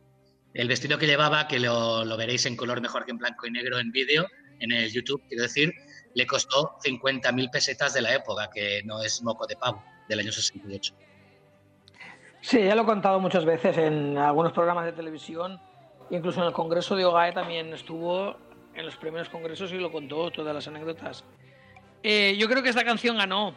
El 0.54 0.68
vestido 0.68 0.98
que 0.98 1.08
llevaba, 1.08 1.48
que 1.48 1.58
lo, 1.58 2.04
lo 2.04 2.18
veréis 2.18 2.46
en 2.48 2.58
color 2.58 2.82
mejor 2.82 3.06
que 3.06 3.12
en 3.12 3.18
blanco 3.18 3.48
y 3.48 3.52
negro 3.52 3.80
en 3.80 3.94
vídeo, 3.94 4.28
en 4.60 4.74
el 4.74 4.92
YouTube, 4.92 5.24
quiero 5.30 5.44
decir, 5.44 5.74
le 6.14 6.28
costó 6.28 6.78
50.000 6.84 7.50
pesetas 7.50 7.94
de 7.94 8.02
la 8.02 8.14
época, 8.14 8.50
que 8.54 8.84
no 8.84 9.02
es 9.02 9.24
moco 9.24 9.48
de 9.48 9.56
pavo, 9.56 9.82
del 10.10 10.20
año 10.20 10.34
68. 10.34 10.94
Sí, 12.44 12.62
ya 12.62 12.76
lo 12.76 12.82
he 12.82 12.86
contado 12.86 13.22
muchas 13.22 13.46
veces 13.46 13.78
en 13.78 14.18
algunos 14.18 14.52
programas 14.52 14.84
de 14.84 14.92
televisión, 14.92 15.62
incluso 16.10 16.42
en 16.42 16.48
el 16.48 16.54
Congreso 16.54 16.94
de 16.98 17.06
OGAE 17.06 17.32
también 17.32 17.74
estuvo 17.74 18.36
en 18.76 18.86
los 18.86 18.98
primeros 18.98 19.30
congresos 19.30 19.72
y 19.72 19.78
lo 19.78 19.90
contó 19.94 20.30
todas 20.30 20.54
las 20.54 20.68
anécdotas. 20.68 21.24
Eh, 22.04 22.36
yo 22.38 22.50
creo 22.50 22.62
que 22.62 22.68
esta 22.68 22.84
canción 22.84 23.16
ganó, 23.16 23.54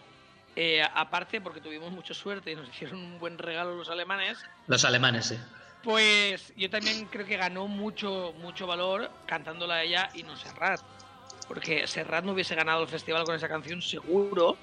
eh, 0.54 0.82
aparte 0.94 1.40
porque 1.40 1.60
tuvimos 1.60 1.90
mucha 1.90 2.14
suerte 2.14 2.52
y 2.52 2.54
nos 2.54 2.68
hicieron 2.74 2.98
un 3.00 3.18
buen 3.18 3.38
regalo 3.38 3.74
los 3.74 3.90
alemanes, 3.90 4.38
Los 4.68 4.84
alemanes, 4.84 5.26
sí. 5.26 5.36
pues 5.82 6.54
yo 6.56 6.70
también 6.70 7.06
creo 7.06 7.26
que 7.26 7.36
ganó 7.36 7.66
mucho, 7.66 8.34
mucho 8.40 8.68
valor 8.68 9.10
cantándola 9.26 9.82
ella 9.82 10.10
y 10.14 10.22
no 10.22 10.36
Serrat. 10.36 10.80
Porque 11.48 11.88
Serrat 11.88 12.24
no 12.24 12.32
hubiese 12.32 12.54
ganado 12.54 12.82
el 12.82 12.88
festival 12.88 13.24
con 13.24 13.34
esa 13.34 13.48
canción 13.48 13.82
seguro, 13.82 14.56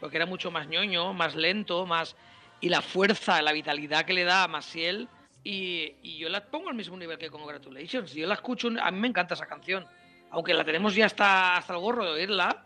porque 0.00 0.16
era 0.16 0.26
mucho 0.26 0.50
más 0.50 0.66
ñoño, 0.66 1.12
más 1.12 1.36
lento, 1.36 1.86
más... 1.86 2.16
Y 2.60 2.68
la 2.68 2.82
fuerza, 2.82 3.40
la 3.42 3.52
vitalidad 3.52 4.04
que 4.04 4.12
le 4.12 4.24
da 4.24 4.44
a 4.44 4.48
Masiel, 4.48 5.08
y, 5.42 5.94
y 6.02 6.18
yo 6.18 6.28
la 6.28 6.44
pongo 6.44 6.68
al 6.68 6.74
mismo 6.74 6.96
nivel 6.96 7.16
que 7.18 7.30
Congratulations. 7.30 8.12
Yo 8.12 8.26
la 8.26 8.34
escucho, 8.34 8.68
a 8.80 8.90
mí 8.90 9.00
me 9.00 9.08
encanta 9.08 9.34
esa 9.34 9.46
canción. 9.46 9.86
Aunque 10.30 10.52
la 10.54 10.64
tenemos 10.64 10.94
ya 10.94 11.06
hasta, 11.06 11.56
hasta 11.56 11.72
el 11.72 11.80
gorro 11.80 12.04
de 12.04 12.10
oírla, 12.12 12.64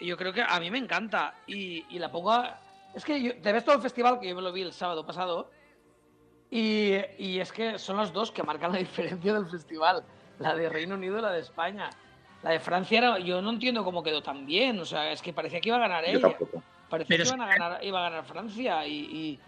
yo 0.00 0.16
creo 0.16 0.32
que 0.32 0.42
a 0.42 0.58
mí 0.60 0.70
me 0.70 0.78
encanta. 0.78 1.34
Y, 1.46 1.84
y 1.90 1.98
la 1.98 2.10
pongo... 2.10 2.30
a- 2.32 2.60
Es 2.94 3.04
que 3.04 3.20
yo, 3.20 3.36
te 3.40 3.52
ves 3.52 3.64
todo 3.64 3.74
el 3.76 3.82
festival, 3.82 4.20
que 4.20 4.28
yo 4.28 4.34
me 4.36 4.42
lo 4.42 4.52
vi 4.52 4.62
el 4.62 4.72
sábado 4.72 5.04
pasado, 5.04 5.50
y, 6.50 6.94
y 7.18 7.40
es 7.40 7.50
que 7.52 7.78
son 7.78 7.96
las 7.96 8.12
dos 8.12 8.30
que 8.30 8.42
marcan 8.42 8.72
la 8.72 8.78
diferencia 8.78 9.32
del 9.34 9.46
festival. 9.46 10.04
La 10.38 10.54
de 10.54 10.68
Reino 10.68 10.94
Unido 10.94 11.18
y 11.18 11.22
la 11.22 11.32
de 11.32 11.40
España. 11.40 11.90
La 12.42 12.50
de 12.50 12.60
Francia 12.60 12.98
era, 12.98 13.18
yo 13.18 13.40
no 13.40 13.50
entiendo 13.50 13.84
cómo 13.84 14.02
quedó 14.02 14.22
tan 14.22 14.44
bien. 14.46 14.78
O 14.80 14.84
sea, 14.84 15.12
es 15.12 15.22
que 15.22 15.32
parecía 15.32 15.60
que 15.60 15.68
iba 15.68 15.76
a 15.76 15.80
ganar 15.80 16.04
Yo 16.04 16.18
ella. 16.18 16.28
tampoco. 16.30 16.62
Parecía 16.92 17.16
Pero 17.16 17.24
que 17.24 17.28
iban 17.34 17.40
a 17.40 17.46
ganar, 17.46 17.82
iba 17.84 17.98
a 18.06 18.10
ganar 18.10 18.24
Francia. 18.26 18.86
Y, 18.86 18.92
y- 18.92 19.40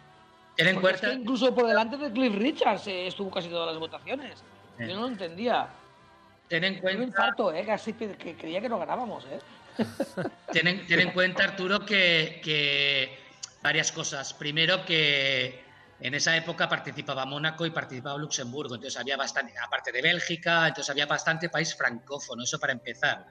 Ten 0.57 0.69
en 0.69 0.75
porque 0.77 0.95
es 0.95 1.01
cuenta, 1.01 1.15
que 1.15 1.21
incluso 1.21 1.55
por 1.55 1.67
delante 1.67 1.99
de 1.99 2.11
Cliff 2.11 2.35
Richards 2.35 2.87
eh, 2.87 3.07
estuvo 3.09 3.31
casi 3.31 3.51
todas 3.51 3.67
las 3.71 3.79
votaciones. 3.79 4.43
Eh. 4.79 4.87
Yo 4.89 4.95
no 4.95 5.03
lo 5.03 5.09
entendía. 5.09 5.69
ten 6.49 6.65
en 6.65 6.81
Fue 6.81 6.93
un 6.93 6.97
cuenta 6.97 7.21
infarto, 7.21 7.53
¿eh? 7.53 7.67
Casi 7.67 7.93
que, 7.93 8.17
que 8.17 8.35
creía 8.35 8.63
que 8.63 8.69
no 8.71 8.79
ganábamos, 8.79 9.27
¿eh? 9.27 9.39
Ten 10.53 10.69
en, 10.69 10.87
ten 10.87 11.01
en 11.01 11.11
cuenta, 11.11 11.45
Arturo, 11.45 11.85
que, 11.85 12.41
que 12.43 13.19
varias 13.63 13.93
cosas. 13.93 14.33
Primero, 14.33 14.87
que 14.87 15.63
En 16.01 16.15
esa 16.15 16.35
época 16.37 16.67
participaba 16.69 17.27
Mónaco 17.27 17.67
y 17.67 17.71
participaba 17.71 18.17
Luxemburgo, 18.19 18.75
entonces 18.77 18.99
había 18.99 19.17
bastante, 19.17 19.53
aparte 19.59 19.93
de 19.93 20.01
Bélgica, 20.03 20.67
entonces 20.69 20.91
había 20.91 21.07
bastante 21.07 21.49
país 21.51 21.75
francófono, 21.77 22.43
eso 22.43 22.59
para 22.59 22.73
empezar. 22.73 23.27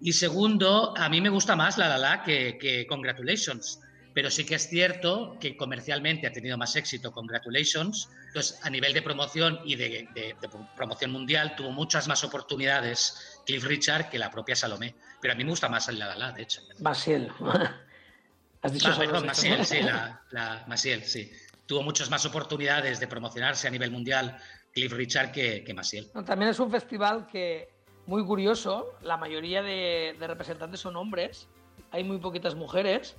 Y 0.00 0.12
segundo, 0.12 0.94
a 0.96 1.08
mí 1.08 1.20
me 1.20 1.28
gusta 1.30 1.56
más 1.56 1.78
La 1.78 1.88
La 1.88 1.98
La 1.98 2.22
que, 2.22 2.58
que 2.58 2.86
Congratulations, 2.86 3.80
pero 4.12 4.30
sí 4.30 4.44
que 4.44 4.54
es 4.56 4.68
cierto 4.68 5.36
que 5.40 5.56
comercialmente 5.56 6.26
ha 6.26 6.32
tenido 6.32 6.56
más 6.58 6.74
éxito 6.76 7.12
Congratulations, 7.12 8.08
entonces 8.28 8.58
a 8.62 8.70
nivel 8.70 8.92
de 8.94 9.02
promoción 9.02 9.58
y 9.64 9.76
de, 9.76 10.08
de- 10.14 10.34
de 10.40 10.48
promoción 10.74 11.10
mundial 11.12 11.54
tuvo 11.56 11.70
muchas 11.70 12.08
más 12.08 12.24
oportunidades 12.24 13.42
Cliff 13.46 13.64
Richard 13.64 14.08
que 14.10 14.18
la 14.18 14.30
propia 14.30 14.54
Salomé, 14.56 14.94
pero 15.20 15.32
a 15.32 15.36
mí 15.36 15.44
me 15.44 15.50
gusta 15.50 15.68
más 15.68 15.88
La 15.92 16.06
La 16.08 16.16
La, 16.16 16.32
de 16.32 16.42
hecho. 16.42 16.60
Maciel. 16.80 17.30
Has 18.62 18.72
dicho 18.72 18.88
Ah, 18.90 18.96
perdón, 18.98 19.16
eso. 19.16 19.26
Maciel, 19.26 19.64
sí, 19.66 19.80
la, 19.82 20.22
la- 20.30 20.64
Maciel, 20.66 21.04
sí. 21.04 21.30
Tuvo 21.66 21.82
muchas 21.82 22.08
más 22.10 22.24
oportunidades 22.24 23.00
de 23.00 23.08
promocionarse 23.08 23.66
a 23.66 23.70
nivel 23.70 23.90
mundial 23.90 24.36
Cliff 24.72 24.92
Richard 24.92 25.32
que, 25.32 25.62
que 25.64 25.74
Maciel. 25.74 26.10
No, 26.14 26.24
También 26.24 26.50
es 26.50 26.58
un 26.60 26.70
festival 26.70 27.26
que, 27.26 27.75
muy 28.06 28.24
curioso, 28.24 28.92
la 29.02 29.16
mayoría 29.16 29.62
de, 29.62 30.16
de 30.18 30.26
representantes 30.26 30.80
son 30.80 30.96
hombres, 30.96 31.48
hay 31.90 32.04
muy 32.04 32.18
poquitas 32.18 32.54
mujeres. 32.54 33.16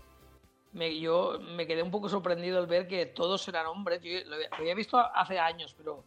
Me, 0.74 1.00
yo 1.00 1.40
me 1.40 1.66
quedé 1.66 1.82
un 1.82 1.92
poco 1.92 2.10
sorprendido 2.10 2.60
al 2.60 2.68
ver 2.68 2.88
que 2.88 3.06
todos 3.06 3.48
eran 3.48 3.66
hombres. 3.68 4.02
Yo 4.02 4.12
lo, 4.26 4.36
había- 4.36 4.50
lo 4.50 4.56
había 4.58 4.76
visto 4.76 4.98
hace 4.98 5.40
años, 5.40 5.74
pero 5.78 6.04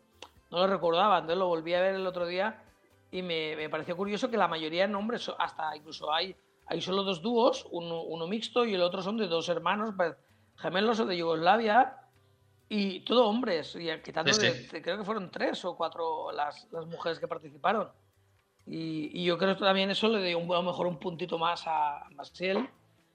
no 0.51 0.59
lo 0.59 0.67
recordaba. 0.67 1.17
Entonces 1.19 1.39
lo 1.39 1.49
volví 1.49 1.75
a 1.75 1.81
ver 1.81 1.95
el 1.95 2.07
otro 2.07 2.27
día 2.27 2.63
y 3.11 3.23
me, 3.23 3.57
me 3.57 3.69
pareció 3.69 3.97
curioso 3.97 4.31
que 4.31 4.37
la 4.37 4.49
mayoría 4.49 4.85
eran 4.85 4.95
hombres, 4.95 5.31
hasta 5.39 5.75
incluso 5.77 6.13
hay, 6.13 6.37
hay 6.67 6.81
solo 6.81 7.03
dos 7.03 7.21
dúos, 7.23 7.67
uno, 7.73 8.03
uno 8.03 8.27
mixto 8.29 8.65
y 8.65 8.75
el 8.75 8.83
otro 8.83 9.03
son 9.03 9.17
de 9.17 9.27
dos 9.27 9.49
hermanos 9.49 9.95
gemelos 10.57 11.01
o 11.01 11.07
de 11.07 11.17
Yugoslavia 11.17 11.97
y 12.69 13.01
todo 13.01 13.27
hombres, 13.27 13.75
y 13.75 13.89
quitando 14.01 14.33
Sí, 14.33 14.47
sí. 14.49 14.67
de- 14.69 14.83
creo 14.83 14.97
que 14.99 15.05
fueron 15.05 15.29
tres 15.31 15.65
o 15.65 15.75
cuatro 15.77 16.31
las, 16.31 16.69
las 16.71 16.87
mujeres 16.87 17.19
que 17.19 17.27
participaron. 17.27 17.91
Y, 18.67 19.11
y 19.21 19.25
yo 19.25 19.37
creo 19.39 19.57
que 19.57 19.65
también 19.65 19.91
eso 19.91 20.09
le 20.09 20.23
dio 20.23 20.39
un- 20.39 20.51
a 20.53 20.57
lo 20.57 20.63
mejor 20.63 20.87
un 20.87 20.99
puntito 20.99 21.39
más 21.39 21.63
a 21.67 22.05
Maciel, 22.11 22.69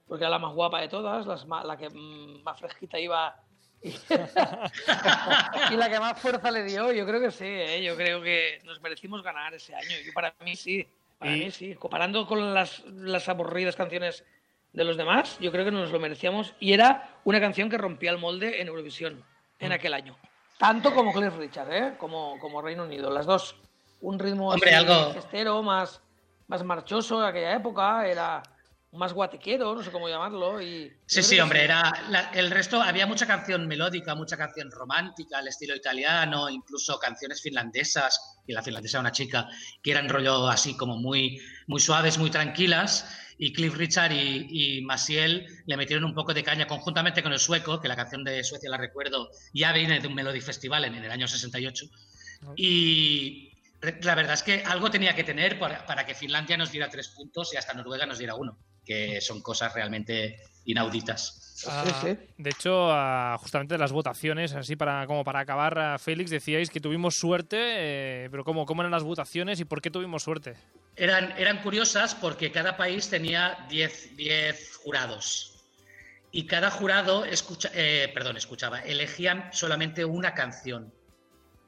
porque 0.08 0.24
era 0.24 0.30
la 0.32 0.40
más 0.40 0.54
guapa 0.54 0.82
de 0.82 0.88
todas, 0.90 1.26
las 1.26 1.46
la 1.48 1.78
que 1.78 1.90
mm, 1.90 2.44
más 2.44 2.60
fresquita 2.60 3.00
iba 3.00 3.36
y, 3.82 3.90
y 5.72 5.76
la 5.76 5.90
que 5.90 6.00
más 6.00 6.20
fuerza 6.20 6.52
le 6.52 6.64
dio. 6.64 6.92
Yo 6.92 7.06
creo 7.06 7.20
que 7.22 7.32
sí, 7.32 7.46
¿eh? 7.46 7.84
yo 7.84 7.96
creo 7.96 8.22
que 8.22 8.62
nos 8.66 8.82
merecimos 8.82 9.22
ganar 9.24 9.54
ese 9.54 9.76
año. 9.76 9.96
Yo 10.06 10.12
para 10.14 10.34
mí 10.44 10.56
sí, 10.56 10.86
para 11.18 11.36
Y- 11.36 11.40
mí 11.46 11.52
sí. 11.52 11.76
Comparando 11.76 12.26
con 12.28 12.54
las, 12.54 12.84
las 12.86 13.28
aburridas 13.30 13.76
canciones 13.76 14.26
de 14.74 14.84
los 14.84 14.98
demás, 14.98 15.38
yo 15.40 15.52
creo 15.52 15.64
que 15.66 15.72
nos 15.72 15.92
lo 15.92 16.00
merecíamos 16.00 16.54
y 16.60 16.74
era 16.74 17.18
una 17.24 17.40
canción 17.40 17.70
que 17.70 17.78
rompía 17.78 18.12
el 18.12 18.18
molde 18.18 18.62
en 18.62 18.68
Eurovisión 18.68 19.24
en 19.60 19.72
aquel 19.72 19.94
año. 19.94 20.18
Tanto 20.58 20.94
como 20.94 21.14
Cliff 21.14 21.36
Richard, 21.38 21.74
¿eh? 21.74 21.94
como, 21.98 22.38
como 22.40 22.62
Reino 22.62 22.84
Unido, 22.84 23.10
las 23.10 23.26
dos. 23.26 23.56
Un 24.06 24.20
ritmo 24.20 24.50
Hombre, 24.50 24.76
así 24.76 24.86
algo- 24.86 25.64
más, 25.64 26.02
más 26.48 26.64
marchoso 26.64 27.22
en 27.22 27.28
aquella 27.30 27.56
época, 27.56 28.08
era 28.08 28.44
más 28.92 29.12
guatequero, 29.12 29.74
no 29.76 29.84
sé 29.84 29.92
cómo 29.92 30.08
llamarlo. 30.08 30.62
Y 30.62 30.90
Sí, 31.08 31.22
sí, 31.24 31.40
hombre, 31.40 31.64
era 31.64 31.92
la- 32.10 32.30
el 32.34 32.50
resto, 32.52 32.82
había 32.82 33.08
mucha 33.08 33.26
canción 33.26 33.68
melódica, 33.68 34.14
mucha 34.16 34.38
canción 34.38 34.70
romántica, 34.72 35.40
al 35.40 35.48
estilo 35.48 35.76
italiano, 35.76 36.50
incluso 36.50 36.98
canciones 37.00 37.42
finlandesas, 37.42 38.38
y 38.48 38.54
la 38.54 38.62
finlandesa 38.62 38.98
era 38.98 39.02
una 39.02 39.12
chica, 39.12 39.50
que 39.82 39.92
eran 39.92 40.08
rollo 40.08 40.48
así 40.48 40.78
como 40.78 40.98
muy, 40.98 41.42
muy 41.68 41.82
suaves, 41.82 42.18
muy 42.20 42.30
tranquilas, 42.30 43.10
y 43.38 43.52
Cliff 43.52 43.76
Richard 43.76 44.14
y, 44.14 44.78
y 44.78 44.82
Maciel 44.84 45.46
le 45.66 45.76
metieron 45.78 46.06
un 46.06 46.14
poco 46.14 46.34
de 46.34 46.44
caña 46.44 46.68
conjuntamente 46.68 47.22
con 47.22 47.34
el 47.34 47.40
sueco, 47.40 47.82
que 47.82 47.88
la 47.90 47.96
canción 47.98 48.24
de 48.24 48.44
Suecia 48.46 48.70
la 48.70 48.78
recuerdo, 48.78 49.30
ya 49.54 49.74
viene 49.74 50.00
de 50.00 50.08
un 50.08 50.14
Melody 50.14 50.40
Festival 50.42 50.86
en, 50.86 50.94
en 50.96 51.04
el 51.04 51.12
año 51.12 51.28
68, 51.28 51.86
y 52.56 53.52
la 54.02 54.16
verdad 54.16 54.34
es 54.34 54.44
que 54.44 54.64
algo 54.64 54.90
tenía 54.90 55.16
que 55.16 55.24
tener 55.24 55.60
para, 55.60 55.86
para 55.86 56.06
que 56.06 56.16
Finlandia 56.16 56.58
nos 56.58 56.72
diera 56.72 56.90
tres 56.90 57.10
puntos 57.10 57.54
y 57.54 57.58
hasta 57.58 57.74
Noruega 57.74 58.06
nos 58.06 58.18
diera 58.18 58.36
uno, 58.36 58.58
que 58.86 59.20
son 59.22 59.42
cosas 59.42 59.74
realmente 59.74 60.38
inauditas. 60.66 61.42
Ah, 61.68 61.86
De 62.38 62.50
hecho, 62.50 62.90
justamente 63.40 63.78
las 63.78 63.92
votaciones, 63.92 64.54
así 64.54 64.76
para 64.76 65.08
como 65.08 65.24
para 65.24 65.40
acabar, 65.40 66.00
Félix, 66.00 66.30
decíais 66.30 66.70
que 66.70 66.82
tuvimos 66.82 67.16
suerte, 67.16 67.58
eh, 67.60 68.28
pero 68.30 68.44
¿cómo, 68.44 68.66
¿cómo 68.66 68.82
eran 68.82 68.92
las 68.92 69.04
votaciones 69.04 69.60
y 69.60 69.66
por 69.66 69.82
qué 69.82 69.90
tuvimos 69.90 70.24
suerte? 70.24 70.56
Eran, 70.98 71.34
eran 71.38 71.62
curiosas 71.62 72.16
porque 72.16 72.52
cada 72.52 72.76
país 72.76 73.10
tenía 73.10 73.66
10 73.70 74.18
10 74.18 74.78
jurados. 74.84 75.52
Y 76.32 76.46
cada 76.46 76.70
jurado 76.70 77.24
escucha, 77.24 77.72
eh, 77.74 78.12
perdón, 78.14 78.36
escuchaba, 78.36 78.80
elegían 78.82 79.50
solamente 79.54 80.04
una 80.04 80.34
canción. 80.34 80.94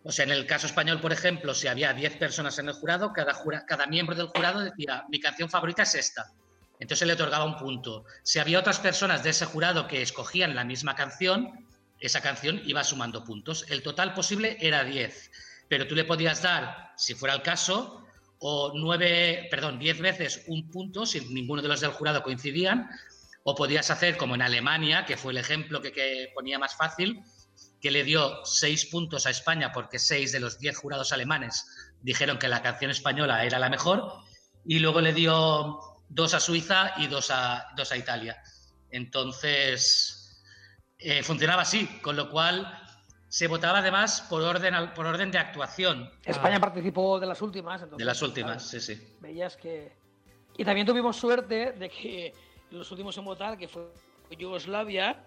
O 0.08 0.12
sea, 0.14 0.24
en 0.24 0.32
el 0.32 0.46
caso 0.46 0.68
español, 0.68 1.02
por 1.02 1.12
ejemplo, 1.12 1.54
si 1.54 1.68
había 1.68 1.92
10 1.92 2.16
personas 2.16 2.58
en 2.60 2.70
el 2.70 2.74
jurado, 2.76 3.12
cada, 3.12 3.88
miembro 3.88 4.16
del 4.16 4.28
jurado 4.28 4.62
decía, 4.62 5.04
mi 5.10 5.20
canción 5.20 5.50
favorita 5.50 5.84
es 5.84 5.96
esta. 5.96 6.32
Entonces 6.80 7.06
le 7.06 7.14
otorgaba 7.14 7.44
un 7.44 7.58
punto. 7.58 8.06
Si 8.24 8.40
había 8.40 8.58
otras 8.58 8.80
personas 8.80 9.22
de 9.22 9.32
ese 9.32 9.46
jurado 9.46 9.86
que 9.86 10.02
escogían 10.02 10.56
la 10.56 10.64
misma 10.64 10.96
canción, 10.96 11.68
esa 12.00 12.22
canción 12.22 12.62
iba 12.66 12.86
sumando 12.86 13.26
puntos. 13.26 13.66
El 13.68 13.84
total 13.84 14.14
posible 14.14 14.56
era 14.62 14.86
10, 14.86 15.30
pero 15.68 15.88
tú 15.88 15.94
le 15.94 16.06
podías 16.06 16.42
dar, 16.42 16.94
si 16.96 17.14
fuera 17.14 17.36
el 17.36 17.42
caso, 17.42 18.08
o 18.40 18.72
nueve, 18.76 19.50
perdón, 19.52 19.78
10 19.78 20.00
veces 20.00 20.46
un 20.48 20.72
punto 20.72 21.06
si 21.06 21.20
ninguno 21.20 21.62
de 21.62 21.68
los 21.68 21.82
del 21.82 21.92
jurado 21.92 22.24
coincidían, 22.24 22.90
o 23.44 23.56
podías 23.56 23.92
hacer 23.92 24.16
como 24.16 24.36
en 24.36 24.42
Alemania, 24.42 25.04
que 25.04 25.18
fue 25.18 25.34
el 25.34 25.38
ejemplo 25.38 25.82
que 25.82 26.32
ponía 26.34 26.58
más 26.58 26.78
fácil, 26.78 27.26
que 27.82 27.92
le 27.92 28.04
dio 28.04 28.44
6 28.46 28.88
puntos 28.88 29.26
a 29.26 29.30
España 29.30 29.72
porque 29.72 30.00
6 30.00 30.32
de 30.32 30.40
los 30.40 30.60
10 30.60 30.78
jurados 30.78 31.12
alemanes 31.12 31.66
dijeron 32.02 32.40
que 32.40 32.48
la 32.48 32.62
canción 32.62 32.92
española 32.92 33.44
era 33.46 33.60
la 33.60 33.70
mejor, 33.70 34.14
y 34.66 34.80
luego 34.80 35.02
le 35.02 35.14
dio 35.14 35.80
dos 36.10 36.34
a 36.34 36.40
Suiza 36.40 36.94
y 36.98 37.08
dos 37.08 37.32
a, 37.32 37.68
dos 37.76 37.92
a 37.92 37.98
Italia. 37.98 38.42
Entonces, 38.90 40.44
eh, 41.00 41.24
funcionaba 41.24 41.62
así, 41.62 41.86
con 42.02 42.16
lo 42.16 42.30
cual 42.30 42.82
se 43.30 43.48
votaba 43.48 43.80
además 43.80 44.22
por 44.30 44.42
orden, 44.42 44.74
por 44.94 45.06
orden 45.06 45.32
de 45.32 45.38
actuación. 45.38 46.10
España 46.24 46.60
participó 46.60 47.20
de 47.20 47.28
las 47.28 47.42
últimas. 47.42 47.82
Entonces, 47.82 47.98
De 47.98 48.06
las 48.06 48.22
últimas, 48.22 48.68
sí, 48.68 48.80
sí. 48.80 49.16
Veías 49.20 49.58
que. 49.58 49.96
Y 50.58 50.66
también 50.66 50.88
tuvimos 50.88 51.16
suerte 51.16 51.74
de 51.74 51.90
que 51.90 52.34
los 52.72 52.90
últimos 52.92 53.18
en 53.18 53.26
votar, 53.26 53.58
que 53.58 53.68
fue 53.68 53.92
Yugoslavia, 54.38 55.26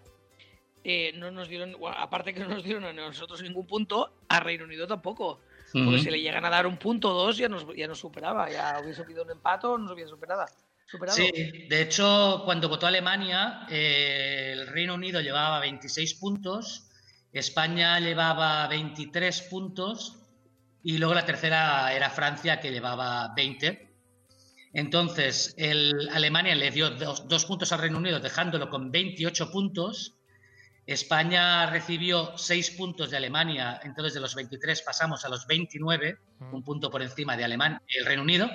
eh, 0.83 1.13
no 1.17 1.31
nos 1.31 1.49
dieron, 1.49 1.77
aparte 1.97 2.33
que 2.33 2.41
no 2.41 2.49
nos 2.49 2.65
dieron 2.65 2.85
a 2.85 2.93
nosotros 2.93 3.43
ningún 3.43 3.67
punto, 3.67 4.13
a 4.29 4.41
Reino 4.41 4.65
Unido 4.65 4.87
tampoco. 4.87 5.41
Porque 5.73 5.89
Ujú. 5.89 5.99
si 5.99 6.11
le 6.11 6.21
llegan 6.21 6.45
a 6.45 6.51
dar 6.51 6.67
un 6.67 6.77
punto 6.79 7.11
o 7.11 7.27
dos, 7.27 7.37
ya 7.37 7.49
nos, 7.49 7.65
ya 7.77 7.87
nos 7.87 7.99
superaba. 7.99 8.51
Ya 8.51 8.81
hubiese 8.83 9.05
pedido 9.05 9.23
un 9.23 9.31
empate 9.31 9.67
o 9.69 9.79
nos 9.79 9.93
hubiese 9.93 10.11
superado. 10.11 10.47
superado. 10.87 11.17
Sí, 11.17 11.31
de 11.69 11.83
hecho, 11.83 12.43
cuando 12.45 12.69
votó 12.69 12.87
Alemania, 12.87 13.67
eh, 13.71 14.51
el 14.53 14.67
Reino 14.67 14.95
Unido 14.95 15.21
llevaba 15.21 15.61
26 15.61 16.15
puntos, 16.15 16.89
España 17.33 18.01
llevaba 18.01 18.67
23 18.67 19.43
puntos 19.43 20.19
y 20.83 20.99
luego 20.99 21.15
la 21.15 21.25
tercera 21.25 21.95
era 21.95 22.11
Francia 22.11 22.59
que 22.59 22.73
llevaba 22.73 23.33
20. 23.37 23.91
Entonces, 24.73 25.55
el, 25.57 26.09
Alemania 26.13 26.55
le 26.57 26.71
dio 26.71 26.91
dos, 26.91 27.29
dos 27.29 27.45
puntos 27.45 27.71
al 27.73 27.81
Reino 27.81 27.99
Unido 27.99 28.19
dejándolo 28.19 28.71
con 28.71 28.91
28 28.91 29.53
puntos. 29.53 30.17
España 30.93 31.67
recibió 31.67 32.37
6 32.37 32.73
puntos 32.73 33.11
de 33.11 33.17
Alemania, 33.17 33.81
entonces 33.85 34.15
de 34.15 34.21
los 34.21 34.35
23 34.35 34.83
pasamos 34.83 35.25
a 35.25 35.29
los 35.29 35.47
29, 35.47 36.19
un 36.53 36.65
punto 36.65 36.91
por 36.91 37.03
encima 37.03 37.37
de 37.37 37.45
Alemania 37.45 37.81
y 37.89 37.99
el 37.99 38.07
Reino 38.07 38.23
Unido 38.23 38.51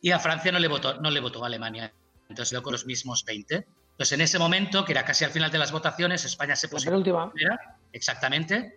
y 0.00 0.10
a 0.10 0.18
Francia 0.18 0.52
no 0.52 0.58
le 0.58 0.68
votó, 0.68 1.00
no 1.00 1.10
le 1.10 1.20
votó 1.20 1.42
a 1.42 1.46
Alemania. 1.46 1.92
Entonces 2.28 2.50
quedó 2.50 2.62
con 2.62 2.72
los 2.72 2.86
mismos 2.86 3.24
20. 3.24 3.66
Entonces 3.92 4.12
en 4.12 4.20
ese 4.20 4.38
momento, 4.38 4.84
que 4.84 4.92
era 4.92 5.04
casi 5.04 5.24
al 5.24 5.30
final 5.30 5.50
de 5.50 5.58
las 5.58 5.72
votaciones, 5.72 6.24
España 6.24 6.54
se 6.54 6.68
puso 6.68 6.84
penúltima. 6.84 7.32
exactamente. 7.92 8.76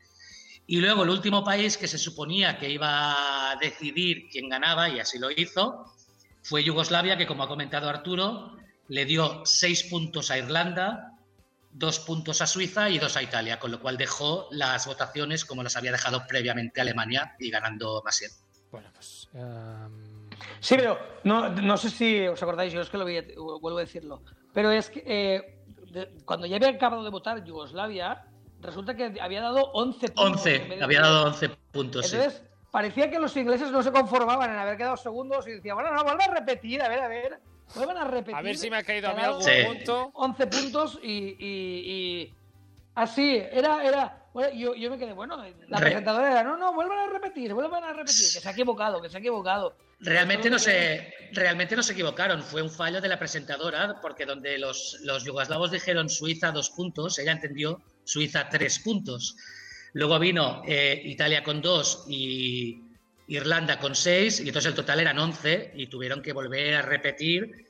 Y 0.66 0.80
luego 0.80 1.04
el 1.04 1.10
último 1.10 1.44
país 1.44 1.78
que 1.78 1.88
se 1.88 1.98
suponía 1.98 2.58
que 2.58 2.70
iba 2.70 3.52
a 3.52 3.56
decidir 3.58 4.30
quién 4.32 4.50
ganaba, 4.50 4.90
y 4.90 5.00
así 5.00 5.20
lo 5.20 5.30
hizo, 5.30 5.94
fue 6.42 6.64
Yugoslavia, 6.64 7.18
que 7.18 7.28
como 7.28 7.44
ha 7.44 7.48
comentado 7.48 7.90
Arturo, 7.90 8.56
le 8.88 9.06
dio 9.06 9.42
seis 9.46 9.84
puntos 9.84 10.32
a 10.32 10.38
Irlanda, 10.38 11.11
dos 11.74 12.00
puntos 12.00 12.42
a 12.42 12.48
Suiza 12.48 12.90
y 12.90 13.00
dos 13.00 13.16
a 13.18 13.24
Italia, 13.24 13.60
con 13.60 13.72
lo 13.72 13.80
cual 13.80 13.98
dejó 13.98 14.48
las 14.52 14.86
votaciones 14.88 15.46
como 15.46 15.64
las 15.64 15.76
había 15.78 15.92
dejado 15.92 16.26
previamente 16.28 16.82
Alemania 16.82 17.36
y 17.40 17.50
ganando 17.50 18.02
Maciel. 18.04 18.32
Bueno, 18.72 18.90
pues. 18.94 19.28
em, 19.34 20.12
Sí, 20.60 20.76
pero 20.76 20.98
no, 21.24 21.50
no 21.50 21.78
sé 21.78 21.90
si 21.90 22.28
os 22.28 22.42
acordáis, 22.42 22.72
yo 22.74 22.82
es 22.82 22.90
que 22.90 22.98
lo 22.98 23.06
vi- 23.06 23.22
vuelvo 23.36 23.78
a 23.78 23.82
decirlo. 23.82 24.22
Pero 24.54 24.72
es 24.72 24.90
que 24.90 25.04
eh, 25.06 25.64
de- 25.92 26.10
cuando 26.26 26.46
ya 26.48 26.56
había 26.58 26.70
acabado 26.70 27.04
de 27.04 27.10
votar 27.10 27.44
Yugoslavia, 27.44 28.24
resulta 28.60 28.96
que 28.96 29.20
había 29.22 29.42
dado 29.42 29.72
11 29.74 30.08
puntos. 30.10 30.26
en 30.26 30.34
11, 30.34 30.68
vez 30.70 30.78
de 30.80 30.84
había 30.84 31.00
10. 31.00 31.02
dado 31.02 31.26
11 31.28 31.50
puntos. 31.72 32.08
sí. 32.08 32.16
Entonces, 32.16 32.44
parecía 32.72 33.10
que 33.10 33.20
los 33.20 33.36
ingleses 33.38 33.72
no 33.72 33.82
se 33.84 33.92
conformaban 33.92 34.52
en 34.52 34.58
haber 34.58 34.78
quedado 34.78 34.98
segundos 34.98 35.48
y 35.48 35.52
decían, 35.52 35.76
bueno, 35.76 35.92
no, 35.94 36.04
vuelvan 36.04 36.30
a 36.32 36.34
repetir, 36.34 36.82
a 36.82 36.88
ver, 36.90 37.00
a 37.00 37.08
ver. 37.08 37.40
Vuelvan 37.76 37.98
a 37.98 38.04
repetir. 38.06 38.36
A 38.36 38.42
ver 38.42 38.58
si 38.58 38.70
me 38.70 38.78
ha 38.78 38.84
caído 38.84 39.10
a 39.10 39.14
mí 39.14 39.22
algún 39.22 39.44
Sí. 39.44 39.52
punto. 39.66 40.12
11 40.14 40.48
puntos 40.48 41.00
y, 41.04 41.12
y- 41.12 41.92
y- 42.30 42.34
Así, 42.96 43.36
era, 43.52 43.84
era. 43.86 44.26
bueno, 44.34 44.54
yo, 44.54 44.76
yo 44.76 44.90
me 44.92 44.98
quedé, 44.98 45.14
bueno, 45.14 45.38
la 45.70 45.78
Re- 45.78 45.86
presentadora 45.86 46.30
era, 46.32 46.44
no, 46.44 46.58
no, 46.58 46.74
vuelvan 46.74 47.00
a 47.00 47.08
repetir, 47.08 47.54
vuelvan 47.54 47.84
a 47.86 47.94
repetir, 47.94 48.16
que 48.34 48.40
se 48.42 48.48
ha 48.48 48.52
equivocado, 48.52 49.02
que 49.02 49.10
se 49.10 49.16
ha 49.16 49.20
equivocado. 49.22 49.76
Realmente 50.02 50.50
no, 50.50 50.60
se, 50.60 51.14
realmente 51.32 51.76
no 51.78 51.84
se 51.84 51.94
equivocaron, 51.94 52.44
fue 52.44 52.62
un 52.62 52.70
fallo 52.70 53.00
de 53.00 53.08
la 53.08 53.18
presentadora, 53.18 54.00
porque 54.02 54.26
donde 54.26 54.58
los, 54.58 54.98
los 55.04 55.24
yugoslavos 55.24 55.72
dijeron 55.72 56.10
Suiza 56.10 56.52
dos 56.52 56.70
puntos, 56.72 57.18
ella 57.18 57.32
entendió 57.32 57.82
Suiza 58.04 58.50
tres 58.50 58.80
puntos. 58.80 59.38
Luego 59.94 60.20
vino 60.20 60.62
eh, 60.68 61.02
Italia 61.06 61.44
con 61.44 61.62
dos 61.62 62.06
y 62.10 62.82
Irlanda 63.28 63.80
con 63.80 63.96
seis, 63.96 64.40
y 64.40 64.48
entonces 64.48 64.70
el 64.70 64.76
total 64.76 65.00
eran 65.00 65.18
once, 65.20 65.72
y 65.76 65.88
tuvieron 65.88 66.22
que 66.22 66.34
volver 66.34 66.76
a 66.76 66.82
repetir 66.82 67.68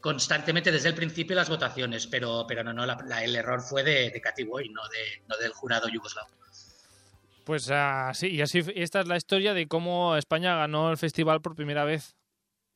constantemente 0.00 0.70
desde 0.70 0.88
el 0.90 0.94
principio 0.94 1.34
las 1.34 1.48
votaciones, 1.48 2.06
pero, 2.06 2.44
pero 2.46 2.62
no, 2.62 2.72
no, 2.72 2.84
la- 2.86 2.98
la- 3.06 3.24
el 3.24 3.34
error 3.36 3.60
fue 3.62 3.82
de, 3.82 4.10
de 4.10 4.20
Katy 4.20 4.44
Boy, 4.44 4.68
no, 4.68 4.82
de, 4.88 5.22
no 5.28 5.36
del 5.38 5.52
jurado 5.52 5.88
yugoslavo. 5.88 6.28
Pues 7.44 7.70
así, 7.70 8.28
y 8.28 8.40
así 8.40 8.62
esta 8.74 9.00
es 9.00 9.06
la 9.06 9.16
historia 9.18 9.52
de 9.52 9.68
cómo 9.68 10.16
España 10.16 10.56
ganó 10.56 10.90
el 10.90 10.96
festival 10.96 11.42
por 11.42 11.54
primera 11.54 11.84
vez. 11.84 12.16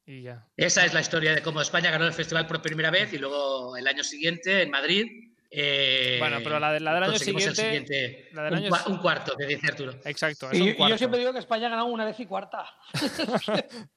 Y 0.04 0.22
ya. 0.22 0.46
Esa 0.56 0.84
es 0.84 0.92
la 0.94 1.00
historia 1.00 1.34
de 1.34 1.42
cómo 1.42 1.60
España 1.62 1.90
ganó 1.90 2.06
el 2.06 2.12
festival 2.12 2.46
por 2.46 2.60
primera 2.62 2.90
vez 2.90 3.12
y 3.12 3.18
luego 3.18 3.76
el 3.76 3.86
año 3.86 4.04
siguiente 4.04 4.62
en 4.62 4.70
Madrid. 4.70 5.27
Eh, 5.50 6.16
Bueno, 6.18 6.38
pero 6.44 6.58
la 6.60 6.72
de- 6.72 6.80
la 6.80 6.94
del 6.94 7.02
año 7.04 7.18
siguiente- 7.18 7.54
siguiente- 7.54 8.28
la 8.32 8.42
del 8.44 8.52
un, 8.52 8.58
año 8.58 8.70
cua- 8.70 8.84
si- 8.84 8.90
un 8.92 8.98
cuarto, 8.98 9.34
que 9.36 9.46
dice 9.46 9.66
Arturo. 9.68 9.92
Exacto, 10.04 10.50
es 10.50 10.58
Y, 10.58 10.62
un 10.62 10.68
y 10.68 10.70
yo 10.72 10.76
cuarto. 10.76 10.98
siempre 10.98 11.18
digo 11.20 11.32
que 11.32 11.38
España 11.38 11.66
ha 11.66 11.70
ganado 11.70 11.88
una 11.88 12.04
vez 12.04 12.18
y 12.20 12.26
cuarta. 12.26 12.66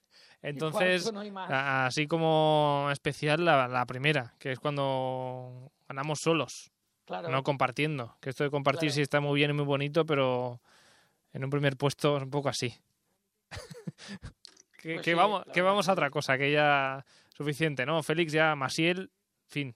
Entonces, 0.43 1.03
cuarto 1.03 1.11
no 1.11 1.23
así 1.85 2.07
como 2.07 2.87
especial 2.91 3.45
la, 3.45 3.67
la 3.67 3.85
primera, 3.85 4.33
que 4.39 4.51
es 4.51 4.59
cuando 4.59 5.71
ganamos 5.87 6.19
solos, 6.19 6.71
Claro. 7.05 7.29
no 7.29 7.43
compartiendo. 7.43 8.17
Que 8.21 8.29
esto 8.31 8.43
de 8.43 8.49
compartir 8.49 8.89
Claro. 8.89 8.95
sí 8.95 9.01
está 9.01 9.19
muy 9.19 9.35
bien 9.37 9.51
y 9.51 9.53
muy 9.53 9.65
bonito, 9.65 10.05
pero 10.05 10.61
en 11.33 11.43
un 11.43 11.49
primer 11.49 11.77
puesto 11.77 12.17
es 12.17 12.23
un 12.23 12.31
poco 12.31 12.49
así. 12.49 12.73
que, 14.81 14.93
Pues 14.95 15.01
que 15.05 15.11
sí, 15.11 15.13
vamos, 15.13 15.43
que 15.53 15.61
vamos 15.61 15.89
a 15.89 15.93
otra 15.93 16.09
cosa, 16.09 16.37
que 16.37 16.51
ya 16.51 17.05
suficiente, 17.35 17.85
¿no? 17.85 18.01
Félix 18.01 18.31
ya, 18.31 18.55
Masiel, 18.55 19.11
fin. 19.47 19.75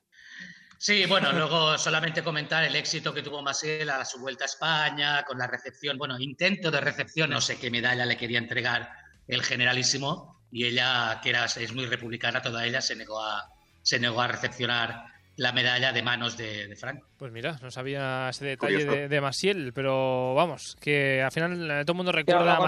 Sí, 0.78 1.06
bueno, 1.06 1.32
luego 1.32 1.78
solamente 1.78 2.24
comentar 2.24 2.64
el 2.64 2.76
éxito 2.76 3.14
que 3.14 3.22
tuvo 3.22 3.42
Masiel 3.42 3.90
a 3.90 4.04
su 4.04 4.20
vuelta 4.20 4.44
a 4.44 4.48
España, 4.48 5.24
con 5.24 5.38
la 5.38 5.48
recepción, 5.48 5.98
bueno, 5.98 6.20
intento 6.20 6.70
de 6.70 6.82
recepción, 6.82 7.30
no 7.30 7.42
sé 7.42 7.58
qué 7.58 7.72
medalla 7.72 8.06
le 8.06 8.18
quería 8.18 8.40
entregar 8.40 8.92
el 9.28 9.42
generalísimo, 9.42 10.42
y 10.52 10.66
ella, 10.66 11.20
que 11.24 11.30
era, 11.30 11.46
es 11.46 11.74
muy 11.74 11.86
republicana, 11.86 12.42
toda 12.42 12.66
ella 12.66 12.82
se 12.82 12.96
negó 12.96 13.24
a, 13.24 13.50
se 13.82 14.00
negó 14.00 14.22
a 14.22 14.28
recepcionar 14.28 15.15
la 15.38 15.52
medalla 15.52 15.92
de 15.92 16.02
manos 16.02 16.38
de, 16.38 16.68
de 16.68 16.76
Franco. 16.76 17.08
Pues 17.18 17.32
mira, 17.32 17.58
no 17.62 17.70
sabía 17.72 18.28
ese 18.30 18.46
detalle 18.46 18.86
de, 18.86 19.08
de 19.10 19.22
Masiel, 19.22 19.72
pero 19.74 20.34
vamos, 20.34 20.78
que 20.80 21.22
al 21.22 21.32
final 21.32 21.54
eh, 21.72 21.82
todo 21.84 21.94
el 21.94 21.98
mundo 21.98 22.12
recuerda 22.12 22.56
a 22.58 22.60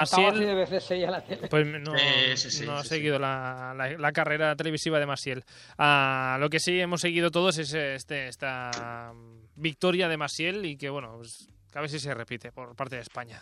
de 0.45 0.53
veces 0.55 0.83
la 1.11 1.23
tele. 1.23 1.47
Pues 1.47 1.65
no, 1.65 1.93
Sí, 1.97 2.37
sí, 2.37 2.51
sí, 2.51 2.65
no 2.65 2.79
he 2.79 2.83
sí, 2.83 2.89
seguido 2.89 3.19
La, 3.19 3.73
la- 3.75 3.97
la 3.97 4.11
carrera 4.11 4.55
televisiva 4.55 4.99
de 4.99 5.05
Masiel. 5.05 5.43
Ah, 5.77 6.37
lo 6.39 6.49
que 6.49 6.59
sí 6.59 6.79
hemos 6.79 7.01
seguido 7.01 7.31
todos 7.31 7.57
es 7.57 7.73
este, 7.73 8.27
esta 8.27 9.11
mm, 9.13 9.61
victoria 9.61 10.07
de 10.09 10.17
Masiel 10.17 10.65
y 10.65 10.77
que, 10.77 10.89
bueno, 10.89 11.15
pues, 11.17 11.49
a 11.77 11.81
ver 11.81 11.91
si 11.91 11.99
se 11.99 12.11
repite 12.11 12.51
por 12.51 12.75
parte 12.75 12.95
de 12.95 13.03
España. 13.03 13.39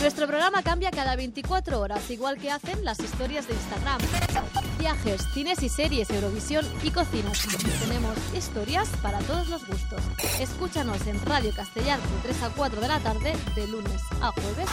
Nuestro 0.00 0.26
programa 0.26 0.62
cambia 0.62 0.90
cada 0.90 1.14
24 1.14 1.78
horas, 1.78 2.10
igual 2.10 2.36
que 2.36 2.50
hacen 2.50 2.84
las 2.84 2.98
historias 2.98 3.46
de 3.46 3.54
Instagram. 3.54 4.00
Viajes, 4.78 5.22
cines 5.34 5.62
y 5.62 5.68
series, 5.68 6.10
Eurovisión 6.10 6.66
y 6.82 6.90
cocinas. 6.90 7.46
Tenemos 7.80 8.16
historias 8.34 8.88
para 9.02 9.20
todos 9.20 9.48
los 9.48 9.64
gustos. 9.68 10.02
Escúchanos 10.40 11.06
en 11.06 11.24
Radio 11.26 11.52
Castellar 11.54 12.00
de 12.00 12.22
3 12.24 12.42
a 12.42 12.50
4 12.50 12.80
de 12.80 12.88
la 12.88 12.98
tarde, 12.98 13.32
de 13.54 13.68
lunes 13.68 14.02
a 14.20 14.32
jueves. 14.32 14.68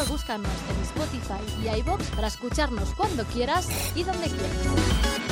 O 0.00 0.06
búscanos 0.06 0.50
en 0.70 0.82
Spotify 0.82 1.42
y 1.64 1.80
iBox 1.80 2.06
para 2.10 2.28
escucharnos 2.28 2.94
cuando 2.94 3.24
quieras 3.24 3.68
y 3.96 4.04
donde 4.04 4.28
quieras. 4.28 5.29